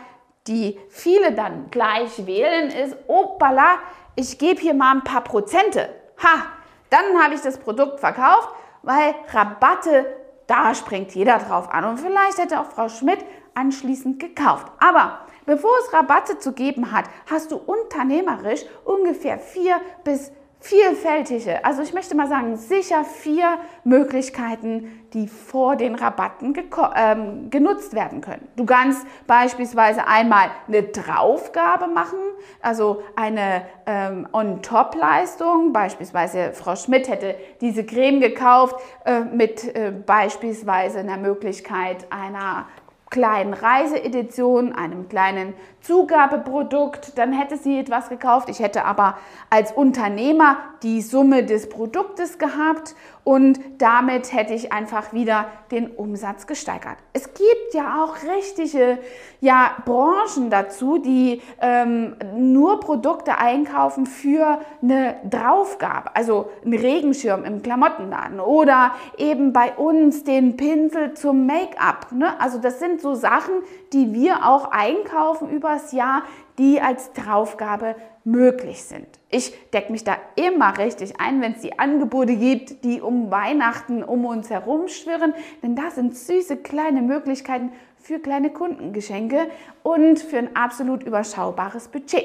die 0.46 0.78
viele 0.90 1.32
dann 1.32 1.70
gleich 1.70 2.26
wählen, 2.26 2.70
ist, 2.70 2.96
opala, 3.08 3.78
ich 4.14 4.38
gebe 4.38 4.60
hier 4.60 4.74
mal 4.74 4.92
ein 4.92 5.04
paar 5.04 5.24
Prozente. 5.24 5.88
Ha, 6.22 6.46
dann 6.90 7.22
habe 7.22 7.34
ich 7.34 7.40
das 7.40 7.58
Produkt 7.58 8.00
verkauft, 8.00 8.48
weil 8.88 9.14
Rabatte, 9.34 10.06
da 10.46 10.74
springt 10.74 11.14
jeder 11.14 11.38
drauf 11.40 11.70
an. 11.70 11.84
Und 11.84 12.00
vielleicht 12.00 12.38
hätte 12.38 12.58
auch 12.58 12.64
Frau 12.64 12.88
Schmidt 12.88 13.18
anschließend 13.54 14.18
gekauft. 14.18 14.66
Aber 14.80 15.18
bevor 15.44 15.70
es 15.84 15.92
Rabatte 15.92 16.38
zu 16.38 16.52
geben 16.52 16.90
hat, 16.90 17.04
hast 17.30 17.52
du 17.52 17.56
unternehmerisch 17.56 18.62
ungefähr 18.86 19.38
vier 19.38 19.78
bis 20.04 20.32
vielfältige, 20.60 21.64
also 21.64 21.82
ich 21.82 21.94
möchte 21.94 22.16
mal 22.16 22.28
sagen, 22.28 22.56
sicher 22.56 23.04
vier 23.04 23.58
Möglichkeiten, 23.84 25.06
die 25.12 25.28
vor 25.28 25.76
den 25.76 25.94
Rabatten 25.94 26.54
ähm, 26.96 27.50
genutzt 27.50 27.94
werden 27.94 28.20
können. 28.20 28.46
Du 28.56 28.66
kannst 28.66 29.06
beispielsweise 29.26 30.06
einmal 30.06 30.50
eine 30.66 30.82
Draufgabe 30.82 31.86
machen, 31.86 32.18
also 32.60 33.02
eine 33.14 33.62
ähm, 33.86 34.26
On-Top-Leistung. 34.32 35.72
Beispielsweise 35.72 36.52
Frau 36.52 36.74
Schmidt 36.74 37.08
hätte 37.08 37.36
diese 37.60 37.84
Creme 37.84 38.20
gekauft 38.20 38.76
äh, 39.04 39.20
mit 39.20 39.64
äh, 39.76 39.92
beispielsweise 39.92 40.98
einer 40.98 41.16
Möglichkeit 41.16 42.06
einer 42.10 42.66
kleinen 43.10 43.54
Reiseedition, 43.54 44.72
einem 44.72 45.08
kleinen 45.08 45.54
Zugabeprodukt, 45.88 47.16
dann 47.16 47.32
hätte 47.32 47.56
sie 47.56 47.78
etwas 47.78 48.10
gekauft. 48.10 48.50
Ich 48.50 48.60
hätte 48.60 48.84
aber 48.84 49.16
als 49.48 49.72
Unternehmer 49.72 50.58
die 50.82 51.00
Summe 51.00 51.44
des 51.44 51.70
Produktes 51.70 52.38
gehabt 52.38 52.94
und 53.24 53.60
damit 53.76 54.32
hätte 54.32 54.54
ich 54.54 54.72
einfach 54.72 55.12
wieder 55.12 55.46
den 55.70 55.88
Umsatz 55.90 56.46
gesteigert. 56.46 56.96
Es 57.12 57.34
gibt 57.34 57.74
ja 57.74 58.02
auch 58.02 58.16
richtige 58.22 58.98
ja, 59.40 59.72
Branchen 59.84 60.48
dazu, 60.48 60.98
die 60.98 61.42
ähm, 61.60 62.16
nur 62.36 62.80
Produkte 62.80 63.36
einkaufen 63.36 64.06
für 64.06 64.60
eine 64.80 65.16
Draufgabe, 65.28 66.16
also 66.16 66.50
einen 66.64 66.78
Regenschirm 66.78 67.44
im 67.44 67.62
Klamottenladen 67.62 68.40
oder 68.40 68.92
eben 69.18 69.52
bei 69.52 69.74
uns 69.74 70.24
den 70.24 70.56
Pinsel 70.56 71.12
zum 71.12 71.46
Make-up. 71.46 72.12
Ne? 72.12 72.40
Also 72.40 72.58
das 72.58 72.78
sind 72.78 73.02
so 73.02 73.14
Sachen, 73.14 73.54
die 73.92 74.14
wir 74.14 74.46
auch 74.46 74.70
einkaufen 74.70 75.50
übers 75.78 75.92
Jahr, 75.92 76.22
die 76.58 76.80
als 76.80 77.12
Draufgabe 77.12 77.94
möglich 78.24 78.82
sind. 78.82 79.06
Ich 79.30 79.52
decke 79.70 79.92
mich 79.92 80.04
da 80.04 80.16
immer 80.36 80.76
richtig 80.76 81.20
ein, 81.20 81.40
wenn 81.40 81.52
es 81.52 81.60
die 81.60 81.78
Angebote 81.78 82.36
gibt, 82.36 82.84
die 82.84 83.00
um 83.00 83.30
Weihnachten 83.30 84.02
um 84.02 84.24
uns 84.24 84.50
herum 84.50 84.88
schwirren, 84.88 85.34
denn 85.62 85.76
das 85.76 85.94
sind 85.94 86.16
süße 86.16 86.58
kleine 86.58 87.00
Möglichkeiten 87.00 87.72
für 87.96 88.18
kleine 88.18 88.50
Kundengeschenke 88.50 89.48
und 89.82 90.18
für 90.18 90.38
ein 90.38 90.56
absolut 90.56 91.02
überschaubares 91.02 91.88
Budget. 91.88 92.24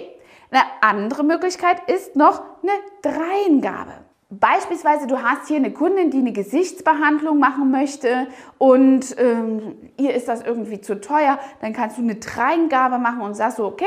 Eine 0.50 0.64
andere 0.82 1.24
Möglichkeit 1.24 1.78
ist 1.90 2.16
noch 2.16 2.42
eine 2.62 2.72
Dreingabe. 3.02 3.94
Beispielsweise, 4.40 5.08
du 5.08 5.22
hast 5.22 5.48
hier 5.48 5.58
eine 5.58 5.72
Kundin, 5.72 6.10
die 6.12 6.20
eine 6.20 6.32
Gesichtsbehandlung 6.32 7.40
machen 7.40 7.72
möchte 7.72 8.28
und 8.58 9.16
ähm, 9.18 9.76
ihr 9.98 10.14
ist 10.14 10.28
das 10.28 10.42
irgendwie 10.42 10.82
zu 10.82 11.00
teuer, 11.02 11.40
dann 11.62 11.74
kannst 11.74 11.98
du 11.98 12.02
eine 12.02 12.16
Dreingabe 12.16 12.98
machen 13.00 13.22
und 13.22 13.36
sagst 13.36 13.58
so, 13.58 13.66
okay, 13.66 13.86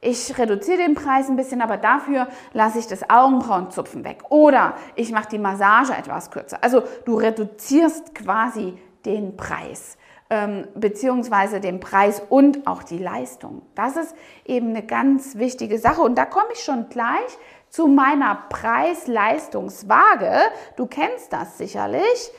ich 0.00 0.36
reduziere 0.38 0.78
den 0.78 0.94
Preis 0.94 1.28
ein 1.28 1.36
bisschen, 1.36 1.62
aber 1.62 1.76
dafür 1.76 2.28
lasse 2.52 2.78
ich 2.78 2.86
das 2.86 3.08
Augenbrauenzupfen 3.08 4.04
weg. 4.04 4.24
Oder 4.28 4.74
ich 4.96 5.12
mache 5.12 5.30
die 5.30 5.38
Massage 5.38 5.94
etwas 5.94 6.30
kürzer. 6.30 6.58
Also 6.60 6.82
du 7.04 7.16
reduzierst 7.16 8.14
quasi 8.14 8.74
den 9.04 9.36
Preis 9.36 9.96
ähm, 10.30 10.66
beziehungsweise 10.74 11.60
den 11.60 11.80
Preis 11.80 12.22
und 12.28 12.66
auch 12.66 12.82
die 12.82 12.98
Leistung. 12.98 13.62
Das 13.74 13.96
ist 13.96 14.14
eben 14.44 14.70
eine 14.70 14.84
ganz 14.84 15.36
wichtige 15.36 15.78
Sache. 15.78 16.02
Und 16.02 16.16
da 16.16 16.24
komme 16.24 16.48
ich 16.52 16.60
schon 16.60 16.88
gleich 16.88 17.38
zu 17.74 17.88
meiner 17.88 18.36
Preis-Leistungswaage. 18.50 20.38
Du 20.76 20.86
kennst 20.86 21.32
das 21.32 21.58
sicherlich. 21.58 22.30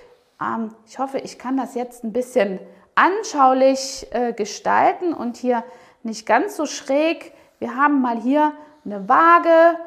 Ähm, 0.42 0.74
ich 0.88 0.98
hoffe, 0.98 1.18
ich 1.18 1.38
kann 1.38 1.58
das 1.58 1.76
jetzt 1.76 2.06
ein 2.06 2.14
bisschen 2.14 2.60
anschaulich 2.96 4.08
äh, 4.12 4.32
gestalten 4.32 5.14
und 5.14 5.36
hier 5.36 5.66
nicht 6.04 6.26
ganz 6.26 6.56
so 6.56 6.66
schräg 6.66 7.34
wir 7.60 7.76
haben 7.76 8.02
mal 8.02 8.20
hier 8.20 8.54
eine 8.84 9.08
Waage 9.08 9.80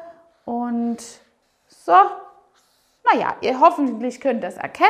und 0.45 0.97
so. 1.67 1.93
Naja, 3.11 3.35
ihr 3.41 3.59
hoffentlich 3.59 4.19
könnt 4.19 4.43
das 4.43 4.57
erkennen. 4.57 4.89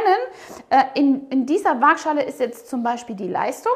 Äh, 0.70 0.84
in, 0.96 1.30
in 1.30 1.46
dieser 1.46 1.80
Waagschale 1.82 2.24
ist 2.24 2.40
jetzt 2.40 2.70
zum 2.70 2.84
Beispiel 2.84 3.16
die 3.16 3.28
Leistung 3.28 3.72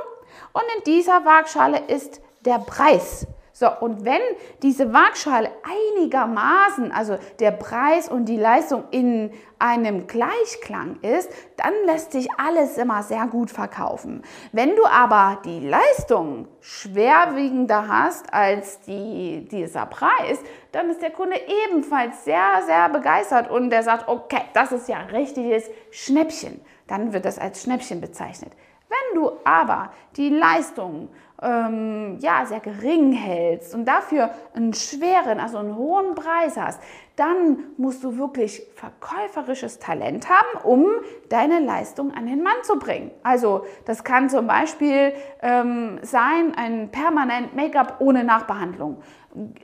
und 0.54 0.64
in 0.78 0.84
dieser 0.86 1.26
Waagschale 1.26 1.80
ist 1.88 2.22
der 2.42 2.60
Preis. 2.60 3.28
So, 3.56 3.68
und 3.82 4.04
wenn 4.04 4.22
diese 4.64 4.94
Waagschale 4.94 5.52
einigermaßen, 5.96 6.92
also 6.92 7.20
der 7.40 7.52
Preis 7.52 8.10
und 8.10 8.26
die 8.26 8.38
Leistung 8.38 8.86
in 8.90 9.32
einem 9.60 10.08
Gleichklang 10.08 10.98
ist, 11.04 11.32
dann 11.58 11.72
lässt 11.86 12.14
sich 12.14 12.28
alles 12.36 12.80
immer 12.80 13.04
sehr 13.04 13.28
gut 13.28 13.52
verkaufen. 13.52 14.24
Wenn 14.54 14.76
du 14.76 14.84
aber 14.88 15.40
die 15.46 15.60
Leistung 15.60 16.48
schwerwiegender 16.62 17.88
hast 17.88 18.34
als 18.34 18.82
die, 18.82 19.48
dieser 19.52 19.86
Preis, 19.86 20.40
dann 20.72 20.90
ist 20.90 21.04
der 21.04 21.12
Kunde 21.12 21.40
ebenfalls 21.68 22.26
sehr, 22.26 22.64
sehr 22.66 22.90
begeistert 22.90 23.52
und 23.52 23.70
der 23.70 23.84
sagt, 23.84 24.08
okay, 24.08 24.42
das 24.56 24.72
ist 24.72 24.90
ja 24.90 24.98
richtiges 24.98 25.70
Schnäppchen. 25.92 26.60
Dann 26.88 27.14
wird 27.14 27.26
das 27.26 27.38
als 27.38 27.62
Schnäppchen 27.62 28.02
bezeichnet. 28.02 28.52
Wenn 28.90 29.22
du 29.22 29.32
aber 29.44 29.92
die 30.18 30.30
Leistung 30.30 31.10
ähm, 31.44 32.18
ja, 32.20 32.46
sehr 32.46 32.60
gering 32.60 33.12
hältst 33.12 33.76
und 33.76 33.86
dafür 33.86 34.32
einen 34.54 34.74
schweren, 34.74 35.40
also 35.40 35.58
einen 35.58 35.76
hohen 35.76 36.16
Preis 36.16 36.58
hast, 36.58 36.82
dann 37.16 37.60
musst 37.78 38.04
du 38.04 38.18
wirklich 38.18 38.64
verkäuferisches 38.76 39.78
Talent 39.78 40.30
haben, 40.30 40.64
um 40.64 40.86
deine 41.30 41.60
Leistung 41.60 42.12
an 42.12 42.26
den 42.26 42.42
Mann 42.42 42.64
zu 42.64 42.80
bringen. 42.80 43.12
Also 43.22 43.66
das 43.86 44.04
kann 44.04 44.30
zum 44.30 44.48
Beispiel 44.48 45.14
ähm, 45.42 46.00
sein, 46.02 46.54
ein 46.56 46.90
permanent 46.90 47.56
Make-up 47.56 47.98
ohne 48.00 48.24
Nachbehandlung. 48.24 48.98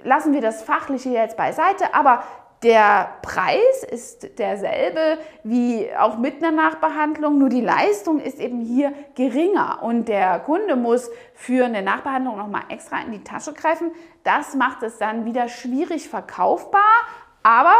Lassen 0.03 0.33
wir 0.33 0.41
das 0.41 0.61
Fachliche 0.63 1.09
jetzt 1.09 1.37
beiseite, 1.37 1.93
aber 1.93 2.23
der 2.63 3.09
Preis 3.21 3.83
ist 3.89 4.37
derselbe 4.37 5.17
wie 5.43 5.89
auch 5.97 6.17
mit 6.17 6.43
einer 6.43 6.51
Nachbehandlung, 6.51 7.37
nur 7.37 7.49
die 7.49 7.61
Leistung 7.61 8.19
ist 8.19 8.39
eben 8.39 8.61
hier 8.61 8.93
geringer 9.15 9.79
und 9.81 10.09
der 10.09 10.39
Kunde 10.39 10.75
muss 10.75 11.09
für 11.33 11.65
eine 11.65 11.81
Nachbehandlung 11.81 12.37
nochmal 12.37 12.63
extra 12.69 13.01
in 13.01 13.13
die 13.13 13.23
Tasche 13.23 13.53
greifen. 13.53 13.91
Das 14.23 14.55
macht 14.55 14.83
es 14.83 14.97
dann 14.97 15.25
wieder 15.25 15.47
schwierig 15.47 16.09
verkaufbar, 16.09 16.81
aber 17.43 17.75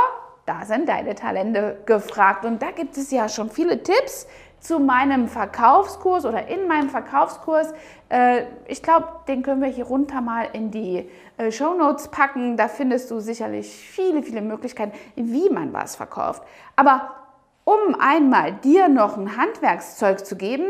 da 0.46 0.66
sind 0.66 0.88
deine 0.88 1.14
Talente 1.14 1.78
gefragt 1.86 2.46
und 2.46 2.62
da 2.62 2.72
gibt 2.72 2.98
es 2.98 3.12
ja 3.12 3.28
schon 3.28 3.50
viele 3.50 3.84
Tipps, 3.84 4.28
zu 4.60 4.80
meinem 4.80 5.28
Verkaufskurs 5.28 6.26
oder 6.26 6.48
in 6.48 6.68
meinem 6.68 6.90
Verkaufskurs. 6.90 7.74
Äh, 8.10 8.44
ich 8.68 8.84
glaube, 8.84 9.08
den 9.28 9.44
können 9.44 9.62
wir 9.62 9.70
hier 9.70 9.86
runter 9.86 10.22
mal 10.22 10.48
in 10.54 10.72
die 10.72 11.10
äh, 11.38 11.52
Show 11.52 11.74
Notes 11.74 12.10
packen. 12.10 12.58
Da 12.58 12.68
findest 12.68 13.10
du 13.12 13.20
sicherlich 13.20 13.68
viele, 13.68 14.24
viele 14.24 14.42
Möglichkeiten, 14.42 14.94
wie 15.16 15.50
man 15.50 15.74
was 15.74 15.96
verkauft. 15.96 16.44
Aber 16.76 17.16
um 17.64 17.96
einmal 18.00 18.54
dir 18.54 18.90
noch 18.90 19.18
ein 19.18 19.38
Handwerkszeug 19.38 20.26
zu 20.26 20.36
geben, 20.36 20.66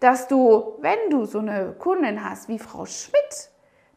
dass 0.00 0.28
du, 0.28 0.74
wenn 0.80 1.10
du 1.10 1.24
so 1.24 1.38
eine 1.38 1.74
Kundin 1.78 2.24
hast 2.24 2.48
wie 2.48 2.58
Frau 2.58 2.86
Schmidt, 2.86 3.50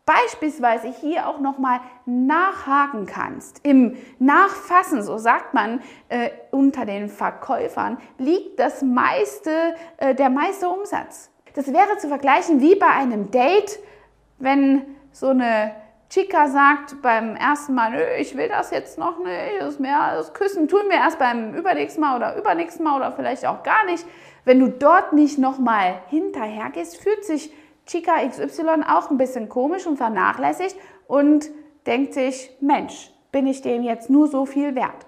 beispielsweise 0.07 0.87
hier 0.87 1.27
auch 1.27 1.39
nochmal 1.39 1.81
nachhaken 2.05 3.05
kannst. 3.05 3.59
Im 3.63 3.97
Nachfassen, 4.17 5.03
so 5.03 5.17
sagt 5.17 5.53
man 5.53 5.81
äh, 6.09 6.29
unter 6.49 6.85
den 6.85 7.09
Verkäufern, 7.09 7.97
liegt 8.17 8.59
das 8.59 8.81
meiste, 8.81 9.75
äh, 9.97 10.15
der 10.15 10.31
meiste 10.31 10.69
Umsatz. 10.69 11.29
Das 11.53 11.67
wäre 11.67 11.97
zu 11.97 12.07
vergleichen 12.07 12.61
wie 12.61 12.75
bei 12.75 12.87
einem 12.87 13.31
Date, 13.31 13.79
wenn 14.39 14.83
so 15.11 15.27
eine 15.27 15.75
Chica 16.09 16.47
sagt 16.47 17.01
beim 17.01 17.35
ersten 17.35 17.73
Mal, 17.73 17.91
nö, 17.91 18.03
ich 18.17 18.37
will 18.37 18.47
das 18.47 18.71
jetzt 18.71 18.97
noch 18.97 19.19
nicht, 19.19 19.59
das, 19.59 19.77
mehr, 19.77 20.15
das 20.15 20.33
Küssen 20.33 20.69
tun 20.69 20.83
wir 20.87 20.97
erst 20.97 21.19
beim 21.19 21.53
übernächsten 21.53 22.01
Mal 22.01 22.15
oder 22.15 22.37
übernächsten 22.37 22.85
Mal 22.85 22.95
oder 22.95 23.11
vielleicht 23.11 23.45
auch 23.45 23.61
gar 23.63 23.83
nicht. 23.85 24.05
Wenn 24.45 24.61
du 24.61 24.69
dort 24.69 25.11
nicht 25.11 25.37
nochmal 25.37 25.99
hinterher 26.07 26.69
gehst, 26.69 26.95
fühlt 26.95 27.25
sich 27.25 27.51
Chica 27.87 28.27
XY 28.27 28.83
auch 28.87 29.09
ein 29.09 29.17
bisschen 29.17 29.49
komisch 29.49 29.87
und 29.87 29.97
vernachlässigt 29.97 30.75
und 31.07 31.49
denkt 31.85 32.13
sich, 32.13 32.51
Mensch, 32.61 33.11
bin 33.31 33.47
ich 33.47 33.61
dem 33.61 33.83
jetzt 33.83 34.09
nur 34.09 34.27
so 34.27 34.45
viel 34.45 34.75
wert? 34.75 35.05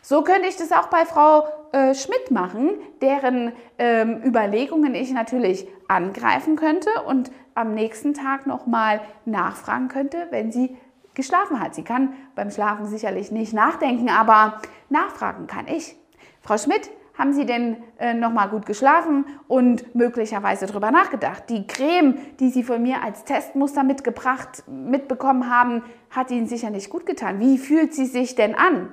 So 0.00 0.22
könnte 0.22 0.48
ich 0.48 0.56
das 0.56 0.72
auch 0.72 0.88
bei 0.88 1.04
Frau 1.04 1.46
äh, 1.72 1.94
Schmidt 1.94 2.30
machen, 2.30 2.70
deren 3.00 3.52
ähm, 3.78 4.22
Überlegungen 4.24 4.94
ich 4.94 5.12
natürlich 5.12 5.66
angreifen 5.86 6.56
könnte 6.56 6.90
und 7.06 7.30
am 7.54 7.74
nächsten 7.74 8.14
Tag 8.14 8.46
nochmal 8.46 9.00
nachfragen 9.24 9.88
könnte, 9.88 10.26
wenn 10.30 10.50
sie 10.50 10.76
geschlafen 11.14 11.60
hat. 11.60 11.74
Sie 11.74 11.84
kann 11.84 12.14
beim 12.34 12.50
Schlafen 12.50 12.86
sicherlich 12.86 13.30
nicht 13.30 13.52
nachdenken, 13.52 14.08
aber 14.08 14.60
nachfragen 14.88 15.46
kann 15.46 15.68
ich. 15.68 15.96
Frau 16.40 16.58
Schmidt, 16.58 16.90
haben 17.14 17.32
Sie 17.32 17.44
denn 17.44 17.76
äh, 17.98 18.14
nochmal 18.14 18.48
gut 18.48 18.66
geschlafen 18.66 19.26
und 19.48 19.94
möglicherweise 19.94 20.66
darüber 20.66 20.90
nachgedacht? 20.90 21.44
Die 21.50 21.66
Creme, 21.66 22.18
die 22.40 22.50
Sie 22.50 22.62
von 22.62 22.82
mir 22.82 23.02
als 23.02 23.24
Testmuster 23.24 23.82
mitgebracht, 23.82 24.64
mitbekommen 24.66 25.50
haben, 25.50 25.82
hat 26.10 26.30
Ihnen 26.30 26.46
sicher 26.46 26.70
nicht 26.70 26.90
gut 26.90 27.06
getan. 27.06 27.38
Wie 27.40 27.58
fühlt 27.58 27.94
sie 27.94 28.06
sich 28.06 28.34
denn 28.34 28.54
an? 28.54 28.92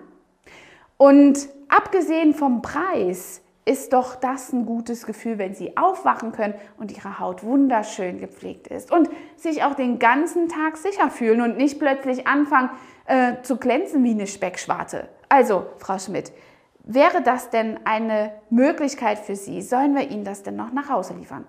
Und 0.97 1.47
abgesehen 1.69 2.33
vom 2.33 2.61
Preis 2.61 3.41
ist 3.63 3.93
doch 3.93 4.15
das 4.15 4.51
ein 4.51 4.65
gutes 4.65 5.05
Gefühl, 5.05 5.37
wenn 5.37 5.53
Sie 5.53 5.77
aufwachen 5.77 6.31
können 6.31 6.55
und 6.77 6.95
Ihre 6.95 7.19
Haut 7.19 7.43
wunderschön 7.43 8.19
gepflegt 8.19 8.67
ist 8.67 8.91
und 8.91 9.07
sich 9.35 9.63
auch 9.63 9.75
den 9.75 9.99
ganzen 9.99 10.49
Tag 10.49 10.75
sicher 10.75 11.09
fühlen 11.09 11.41
und 11.41 11.55
nicht 11.55 11.79
plötzlich 11.79 12.27
anfangen 12.27 12.71
äh, 13.05 13.35
zu 13.43 13.57
glänzen 13.57 14.03
wie 14.03 14.11
eine 14.11 14.27
Speckschwarte. 14.27 15.07
Also, 15.29 15.67
Frau 15.77 15.99
Schmidt, 15.99 16.31
Wäre 16.91 17.21
das 17.21 17.51
denn 17.51 17.79
eine 17.85 18.31
Möglichkeit 18.49 19.19
für 19.19 19.35
Sie? 19.35 19.61
Sollen 19.61 19.93
wir 19.93 20.09
Ihnen 20.09 20.23
das 20.23 20.41
denn 20.41 20.55
noch 20.55 20.71
nach 20.71 20.89
Hause 20.89 21.13
liefern? 21.13 21.45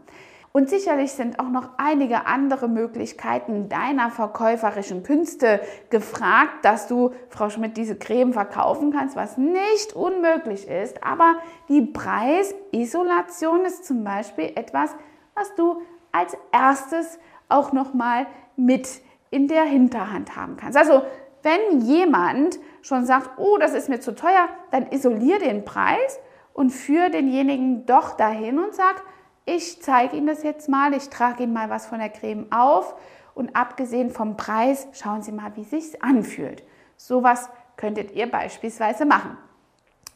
Und 0.53 0.69
sicherlich 0.69 1.13
sind 1.13 1.39
auch 1.39 1.49
noch 1.49 1.71
einige 1.79 2.27
andere 2.27 2.69
Möglichkeiten 2.69 3.71
deiner 3.71 4.11
verkäuferischen 4.11 5.03
Künste 5.03 5.63
gefragt, 5.89 6.63
dass 6.67 6.89
du, 6.89 7.13
Frau 7.31 7.49
Schmidt, 7.49 7.79
diese 7.79 7.97
Creme 7.97 8.35
verkaufen 8.35 8.93
kannst, 8.93 9.17
was 9.17 9.39
nicht 9.39 9.95
unmöglich 9.95 10.69
ist. 10.69 11.03
Aber 11.03 11.37
die 11.71 11.87
Preisisolation 11.87 13.65
ist 13.65 13.87
zum 13.87 14.05
Beispiel 14.05 14.53
etwas, 14.57 14.95
was 15.35 15.55
du 15.55 15.81
als 16.13 16.37
erstes 16.53 17.19
auch 17.49 17.73
nochmal 17.73 18.27
mit 18.57 19.01
in 19.31 19.49
der 19.49 19.65
Hinterhand 19.65 20.37
haben 20.37 20.59
kannst. 20.59 20.77
Also 20.77 21.03
wenn 21.43 21.81
jemand 21.83 22.59
schon 22.83 23.07
sagt, 23.07 23.39
oh, 23.39 23.59
das 23.59 23.75
ist 23.75 23.89
mir 23.89 24.01
zu 24.01 24.15
teuer, 24.15 24.49
dann 24.71 24.91
isolier 24.91 25.39
den 25.39 25.65
Preis 25.65 26.19
und 26.53 26.71
führe 26.71 27.11
denjenigen 27.11 27.87
doch 27.87 28.17
dahin 28.17 28.59
und 28.59 28.75
sag, 28.75 29.03
ich 29.47 29.83
zeige 29.83 30.17
Ihnen 30.17 30.27
das 30.27 30.43
jetzt 30.43 30.69
mal, 30.69 30.95
ich 30.95 31.09
trage 31.09 31.43
Ihnen 31.43 31.53
mal 31.53 31.71
was 31.71 31.87
von 31.87 31.99
der 31.99 32.11
Creme 32.11 32.47
auf 32.51 32.95
und 33.35 33.57
abgesehen 33.57 34.11
vom 34.11 34.37
Preis, 34.37 34.87
schauen 34.93 35.23
Sie 35.23 35.33
mal, 35.33 35.57
wie 35.57 35.65
sich 35.65 36.03
anfühlt. 36.03 36.63
Sowas 36.97 37.49
könntet 37.77 38.13
ihr 38.13 38.31
beispielsweise 38.31 39.07
machen. 39.07 39.39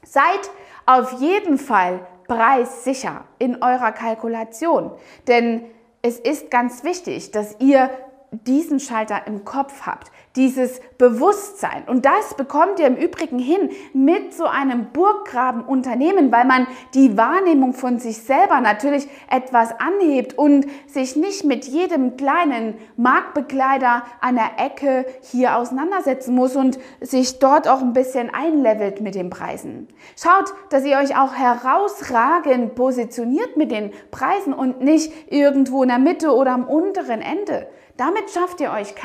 Seid 0.05 0.51
auf 0.85 1.21
jeden 1.21 1.57
Fall 1.57 2.07
preissicher 2.29 3.25
in 3.39 3.63
eurer 3.63 3.93
Kalkulation, 3.93 4.93
denn 5.27 5.65
es 6.03 6.19
ist 6.19 6.51
ganz 6.51 6.85
wichtig, 6.85 7.31
dass 7.31 7.57
ihr 7.61 7.89
diesen 8.31 8.81
Schalter 8.81 9.27
im 9.27 9.45
Kopf 9.45 9.87
habt, 9.87 10.11
dieses 10.37 10.81
Bewusstsein. 10.99 11.85
Und 11.87 12.05
das 12.05 12.35
bekommt 12.37 12.81
ihr 12.81 12.87
im 12.87 12.97
Übrigen 12.97 13.39
hin 13.39 13.71
mit 13.93 14.35
so 14.35 14.47
einem 14.47 14.87
Burggrabenunternehmen, 14.93 16.33
weil 16.33 16.45
man 16.45 16.67
die 16.95 17.17
Wahrnehmung 17.17 17.73
von 17.73 17.99
sich 17.99 18.19
selber 18.19 18.61
natürlich 18.61 19.07
etwas 19.31 19.71
anhebt 19.79 20.37
und 20.37 20.67
sich 20.87 21.15
nicht 21.15 21.45
mit 21.45 21.67
jedem 21.67 22.17
kleinen 22.17 22.75
Marktbegleiter 22.97 24.03
an 24.21 24.35
der 24.35 24.59
Ecke 24.59 25.07
hier 25.23 25.57
auseinandersetzen 25.57 26.35
muss 26.35 26.57
und 26.57 26.79
sich 27.01 27.39
dort 27.39 27.69
auch 27.69 27.81
ein 27.81 27.93
bisschen 27.93 28.33
einlevelt 28.35 29.01
mit 29.01 29.15
den 29.15 29.31
Preisen. 29.31 29.89
Schaut, 30.17 30.53
dass 30.71 30.85
ihr 30.85 30.99
euch 30.99 31.17
auch 31.17 31.35
herausragend 31.35 32.75
positioniert 32.75 33.57
mit 33.57 33.71
den 33.71 33.93
Preisen 34.11 34.53
und 34.53 34.81
nicht 34.81 35.13
irgendwo 35.33 35.83
in 35.83 35.89
der 35.91 35.99
Mitte 35.99 36.35
oder 36.35 36.53
am 36.53 36.65
unteren 36.65 37.21
Ende. 37.21 37.69
Damit 37.97 38.31
schafft 38.31 38.61
ihr 38.61 38.73
euch 38.73 38.97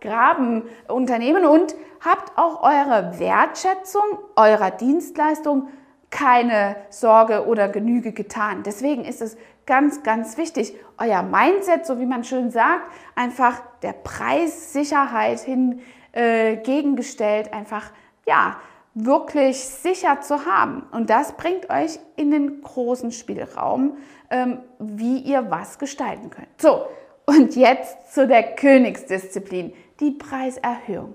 Burggrabenunternehmen 0.00 1.44
und 1.44 1.74
habt 2.00 2.36
auch 2.36 2.62
eure 2.62 3.18
Wertschätzung 3.18 4.02
eurer 4.36 4.70
Dienstleistung 4.70 5.68
keine 6.10 6.76
Sorge 6.90 7.46
oder 7.46 7.68
Genüge 7.68 8.12
getan. 8.12 8.62
Deswegen 8.64 9.04
ist 9.04 9.22
es 9.22 9.36
ganz, 9.66 10.02
ganz 10.02 10.36
wichtig, 10.36 10.74
euer 10.98 11.22
Mindset, 11.22 11.86
so 11.86 12.00
wie 12.00 12.06
man 12.06 12.24
schön 12.24 12.50
sagt, 12.50 12.90
einfach 13.14 13.62
der 13.82 13.92
Preissicherheit 13.92 15.40
hingegengestellt, 15.40 17.46
äh, 17.48 17.52
einfach 17.52 17.92
ja 18.26 18.56
wirklich 18.94 19.64
sicher 19.64 20.20
zu 20.20 20.46
haben. 20.46 20.84
Und 20.90 21.10
das 21.10 21.36
bringt 21.36 21.70
euch 21.70 22.00
in 22.16 22.32
den 22.32 22.62
großen 22.62 23.12
Spielraum, 23.12 23.98
ähm, 24.30 24.58
wie 24.80 25.18
ihr 25.18 25.48
was 25.48 25.78
gestalten 25.78 26.30
könnt. 26.30 26.48
So, 26.60 26.88
und 27.26 27.54
jetzt 27.54 28.12
zu 28.12 28.26
der 28.26 28.56
Königsdisziplin, 28.56 29.72
die 30.00 30.12
Preiserhöhung. 30.12 31.14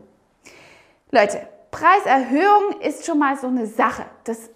Leute, 1.12 1.48
Preiserhöhung 1.72 2.82
ist 2.82 3.06
schon 3.06 3.20
mal 3.20 3.38
so 3.38 3.48
eine 3.48 3.68
Sache. 3.68 4.06
Das 4.24 4.50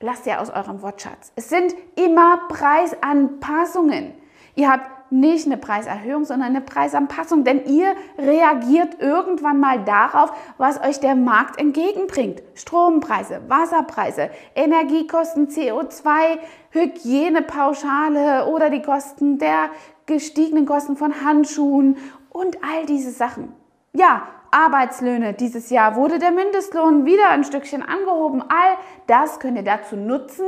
lasst 0.00 0.26
ihr 0.26 0.40
aus 0.40 0.50
eurem 0.50 0.82
Wortschatz. 0.82 1.32
Es 1.36 1.48
sind 1.48 1.74
immer 1.96 2.48
Preisanpassungen. 2.48 4.14
Ihr 4.54 4.70
habt 4.70 5.12
nicht 5.12 5.46
eine 5.46 5.56
Preiserhöhung, 5.56 6.24
sondern 6.24 6.50
eine 6.50 6.60
Preisanpassung, 6.60 7.42
denn 7.42 7.64
ihr 7.64 7.94
reagiert 8.16 9.00
irgendwann 9.00 9.58
mal 9.58 9.84
darauf, 9.84 10.32
was 10.56 10.80
euch 10.80 11.00
der 11.00 11.16
Markt 11.16 11.58
entgegenbringt. 11.58 12.42
Strompreise, 12.54 13.42
Wasserpreise, 13.48 14.30
Energiekosten, 14.54 15.48
CO2, 15.48 16.38
Hygienepauschale 16.70 18.46
oder 18.46 18.70
die 18.70 18.82
Kosten 18.82 19.38
der 19.38 19.70
gestiegenen 20.06 20.66
Kosten 20.66 20.96
von 20.96 21.24
Handschuhen 21.24 21.96
und 22.30 22.58
all 22.62 22.86
diese 22.86 23.10
Sachen. 23.10 23.59
Ja, 23.92 24.28
Arbeitslöhne. 24.52 25.34
Dieses 25.34 25.70
Jahr 25.70 25.96
wurde 25.96 26.18
der 26.18 26.30
Mindestlohn 26.30 27.04
wieder 27.04 27.30
ein 27.30 27.44
Stückchen 27.44 27.82
angehoben. 27.82 28.42
All 28.42 28.76
das 29.06 29.40
könnt 29.40 29.56
ihr 29.56 29.64
dazu 29.64 29.96
nutzen, 29.96 30.46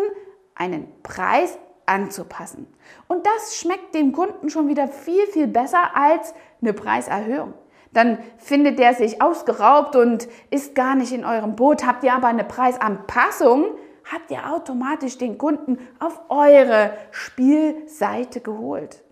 einen 0.55 0.89
Preis 1.03 1.59
anzupassen. 1.87 2.73
Und 3.09 3.27
das 3.27 3.57
schmeckt 3.57 3.95
dem 3.95 4.13
Kunden 4.13 4.49
schon 4.49 4.69
wieder 4.69 4.89
viel, 4.89 5.27
viel 5.27 5.47
besser 5.47 5.97
als 5.97 6.35
eine 6.61 6.73
Preiserhöhung. 6.73 7.55
Dann 7.93 8.19
findet 8.39 8.79
der 8.79 8.95
sich 8.95 9.21
ausgeraubt 9.21 9.97
und 9.97 10.29
ist 10.51 10.75
gar 10.75 10.95
nicht 10.95 11.13
in 11.13 11.25
eurem 11.25 11.57
Boot. 11.57 11.87
Habt 11.87 12.05
ihr 12.05 12.15
aber 12.15 12.29
eine 12.29 12.45
Preisanpassung, 12.45 13.67
habt 14.11 14.31
ihr 14.31 14.51
automatisch 14.51 15.19
den 15.19 15.37
Kunden 15.37 15.79
auf 15.99 16.21
eure 16.31 16.93
Spielseite 17.11 18.41
geholt. 18.41 19.03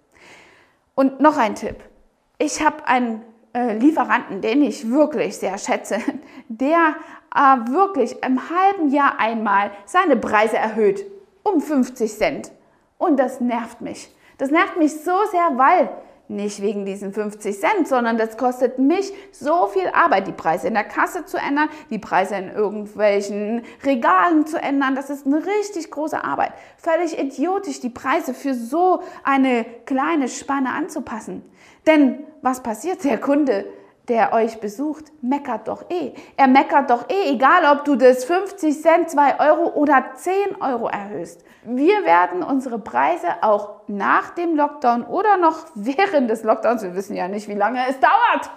Und 0.95 1.21
noch 1.21 1.37
ein 1.37 1.55
Tipp. 1.57 1.77
Ich 2.39 2.65
habe 2.65 2.87
einen 2.87 3.23
äh, 3.53 3.77
Lieferanten, 3.79 4.41
den 4.41 4.63
ich 4.63 4.91
wirklich 4.91 5.37
sehr 5.37 5.59
schätze, 5.59 5.99
der 6.49 6.95
äh, 7.35 7.71
wirklich 7.71 8.23
im 8.25 8.41
halben 8.51 8.91
Jahr 8.91 9.19
einmal 9.19 9.71
seine 9.87 10.17
Preise 10.17 10.57
erhöht 10.57 11.05
um 11.43 11.61
50 11.61 12.17
Cent. 12.17 12.53
Und 12.99 13.19
das 13.19 13.41
nervt 13.41 13.81
mich. 13.81 14.15
Das 14.39 14.51
nervt 14.51 14.77
mich 14.77 14.93
so 15.03 15.17
sehr, 15.31 15.57
weil 15.57 15.91
nicht 16.31 16.63
wegen 16.63 16.85
diesen 16.85 17.13
50 17.13 17.59
Cent, 17.59 17.89
sondern 17.89 18.17
das 18.17 18.37
kostet 18.37 18.79
mich 18.79 19.13
so 19.33 19.67
viel 19.67 19.89
Arbeit, 19.93 20.29
die 20.29 20.33
Preise 20.33 20.69
in 20.69 20.75
der 20.75 20.85
Kasse 20.85 21.25
zu 21.25 21.37
ändern, 21.37 21.69
die 21.91 21.99
Preise 21.99 22.37
in 22.37 22.51
irgendwelchen 22.51 23.63
Regalen 23.85 24.47
zu 24.47 24.63
ändern. 24.63 24.95
Das 24.95 25.11
ist 25.11 25.27
eine 25.27 25.45
richtig 25.45 25.91
große 25.91 26.23
Arbeit. 26.23 26.53
Völlig 26.77 27.19
idiotisch, 27.19 27.81
die 27.81 27.91
Preise 27.91 28.33
für 28.33 28.55
so 28.55 29.03
eine 29.25 29.67
kleine 29.87 30.29
Spanne 30.29 30.71
anzupassen. 30.71 31.43
Denn 31.87 32.21
was 32.43 32.63
passiert? 32.63 33.05
Der 33.05 33.19
Kunde 33.19 33.67
der 34.11 34.33
euch 34.33 34.59
besucht, 34.59 35.05
meckert 35.23 35.69
doch 35.69 35.89
eh. 35.89 36.13
Er 36.37 36.49
meckert 36.49 36.91
doch 36.91 37.09
eh, 37.09 37.33
egal 37.33 37.63
ob 37.73 37.85
du 37.85 37.95
das 37.95 38.25
50 38.25 38.83
Cent, 38.83 39.09
2 39.09 39.39
Euro 39.39 39.73
oder 39.75 40.05
10 40.17 40.61
Euro 40.61 40.89
erhöhst. 40.89 41.45
Wir 41.63 42.05
werden 42.05 42.43
unsere 42.43 42.81
Preise 42.81 43.29
auch 43.43 43.83
nach 43.87 44.31
dem 44.31 44.57
Lockdown 44.57 45.05
oder 45.05 45.37
noch 45.37 45.67
während 45.77 46.29
des 46.29 46.43
Lockdowns, 46.43 46.83
wir 46.83 46.97
wissen 46.97 47.15
ja 47.15 47.29
nicht, 47.29 47.49
wie 47.49 47.55
lange 47.55 47.79
es 47.89 48.01
dauert. 48.01 48.51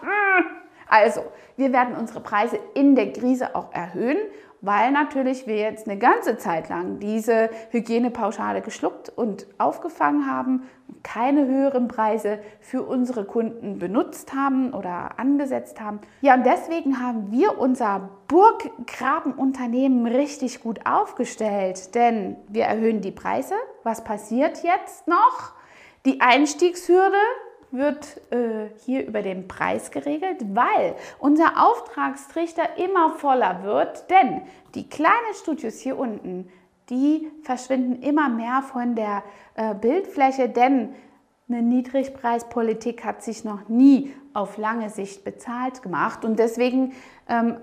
Also, 0.88 1.22
wir 1.56 1.72
werden 1.72 1.96
unsere 1.96 2.20
Preise 2.20 2.58
in 2.74 2.96
der 2.96 3.14
Krise 3.14 3.56
auch 3.56 3.72
erhöhen 3.74 4.18
weil 4.64 4.92
natürlich 4.94 5.46
wir 5.46 5.58
jetzt 5.58 5.88
eine 5.88 6.00
ganze 6.00 6.38
Zeit 6.38 6.70
lang 6.70 7.00
diese 7.00 7.50
Hygienepauschale 7.72 8.62
geschluckt 8.62 9.10
und 9.10 9.46
aufgefangen 9.58 10.26
haben 10.26 10.64
und 10.88 11.04
keine 11.04 11.46
höheren 11.46 11.90
Preise 11.90 12.40
für 12.62 12.82
unsere 12.82 13.26
Kunden 13.26 13.78
benutzt 13.78 14.34
haben 14.34 14.74
oder 14.74 15.20
angesetzt 15.20 15.82
haben. 15.82 16.00
Ja, 16.22 16.36
und 16.36 16.46
deswegen 16.46 17.02
haben 17.02 17.30
wir 17.30 17.60
unser 17.60 18.10
Burggrabenunternehmen 18.30 20.08
richtig 20.08 20.62
gut 20.62 20.86
aufgestellt, 20.86 21.94
denn 21.94 22.38
wir 22.48 22.64
erhöhen 22.64 23.02
die 23.02 23.12
Preise. 23.12 23.56
Was 23.84 24.06
passiert 24.06 24.64
jetzt 24.64 25.10
noch? 25.10 25.52
Die 26.06 26.22
Einstiegshürde 26.22 27.18
wird 27.74 28.22
äh, 28.32 28.70
hier 28.86 29.06
über 29.06 29.22
den 29.22 29.48
Preis 29.48 29.92
geregelt, 29.92 30.38
weil 30.54 30.96
unser 31.20 31.62
Auftragstrichter 31.68 32.78
immer 32.78 33.10
voller 33.16 33.64
wird, 33.64 34.10
denn 34.10 34.42
die 34.76 34.88
kleinen 34.88 35.34
Studios 35.34 35.80
hier 35.80 35.98
unten, 35.98 36.50
die 36.90 37.30
verschwinden 37.44 38.02
immer 38.02 38.30
mehr 38.30 38.62
von 38.62 38.96
der 38.96 39.24
äh, 39.56 39.74
Bildfläche, 39.74 40.48
denn 40.50 40.94
eine 41.50 41.62
Niedrigpreispolitik 41.62 43.04
hat 43.04 43.24
sich 43.24 43.44
noch 43.44 43.68
nie 43.68 44.14
auf 44.34 44.58
lange 44.58 44.90
Sicht 44.90 45.24
bezahlt 45.24 45.82
gemacht. 45.82 46.24
Und 46.24 46.40
deswegen 46.40 46.94
ähm, 47.28 47.58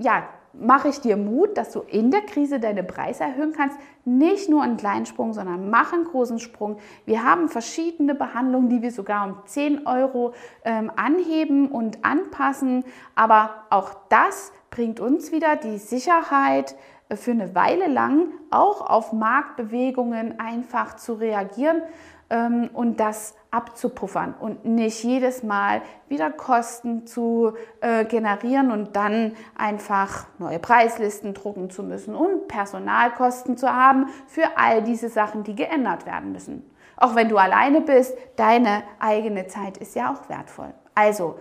ja, 0.00 0.28
mache 0.52 0.88
ich 0.88 1.00
dir 1.00 1.16
Mut, 1.16 1.56
dass 1.56 1.72
du 1.72 1.80
in 1.80 2.10
der 2.10 2.22
Krise 2.22 2.60
deine 2.60 2.82
Preise 2.82 3.24
erhöhen 3.24 3.52
kannst. 3.52 3.78
Nicht 4.04 4.48
nur 4.48 4.62
einen 4.62 4.76
kleinen 4.76 5.06
Sprung, 5.06 5.32
sondern 5.32 5.70
mach 5.70 5.92
einen 5.92 6.04
großen 6.04 6.38
Sprung. 6.38 6.78
Wir 7.06 7.24
haben 7.24 7.48
verschiedene 7.48 8.14
Behandlungen, 8.14 8.68
die 8.68 8.82
wir 8.82 8.92
sogar 8.92 9.26
um 9.26 9.36
10 9.44 9.86
Euro 9.86 10.34
ähm, 10.64 10.90
anheben 10.96 11.68
und 11.68 12.04
anpassen. 12.04 12.84
Aber 13.14 13.64
auch 13.70 13.94
das 14.08 14.52
bringt 14.70 15.00
uns 15.00 15.32
wieder 15.32 15.56
die 15.56 15.78
Sicherheit, 15.78 16.74
äh, 17.10 17.16
für 17.16 17.32
eine 17.32 17.54
Weile 17.54 17.86
lang 17.86 18.28
auch 18.50 18.80
auf 18.88 19.12
Marktbewegungen 19.12 20.40
einfach 20.40 20.96
zu 20.96 21.14
reagieren 21.14 21.82
ähm, 22.30 22.70
und 22.72 23.00
das 23.00 23.34
abzupuffern 23.50 24.34
und 24.38 24.64
nicht 24.64 25.02
jedes 25.02 25.42
Mal 25.42 25.82
wieder 26.08 26.30
Kosten 26.30 27.06
zu 27.06 27.54
äh, 27.80 28.04
generieren 28.04 28.70
und 28.70 28.94
dann 28.94 29.32
einfach 29.56 30.26
neue 30.38 30.60
Preislisten 30.60 31.34
drucken 31.34 31.68
zu 31.68 31.82
müssen 31.82 32.14
und 32.14 32.46
Personalkosten 32.46 33.56
zu 33.56 33.72
haben 33.72 34.06
für 34.28 34.44
all 34.56 34.82
diese 34.82 35.08
Sachen, 35.08 35.42
die 35.42 35.56
geändert 35.56 36.06
werden 36.06 36.32
müssen. 36.32 36.64
Auch 36.96 37.16
wenn 37.16 37.28
du 37.28 37.38
alleine 37.38 37.80
bist, 37.80 38.16
deine 38.36 38.82
eigene 39.00 39.46
Zeit 39.46 39.78
ist 39.78 39.96
ja 39.96 40.12
auch 40.12 40.28
wertvoll. 40.28 40.72
Also 40.94 41.36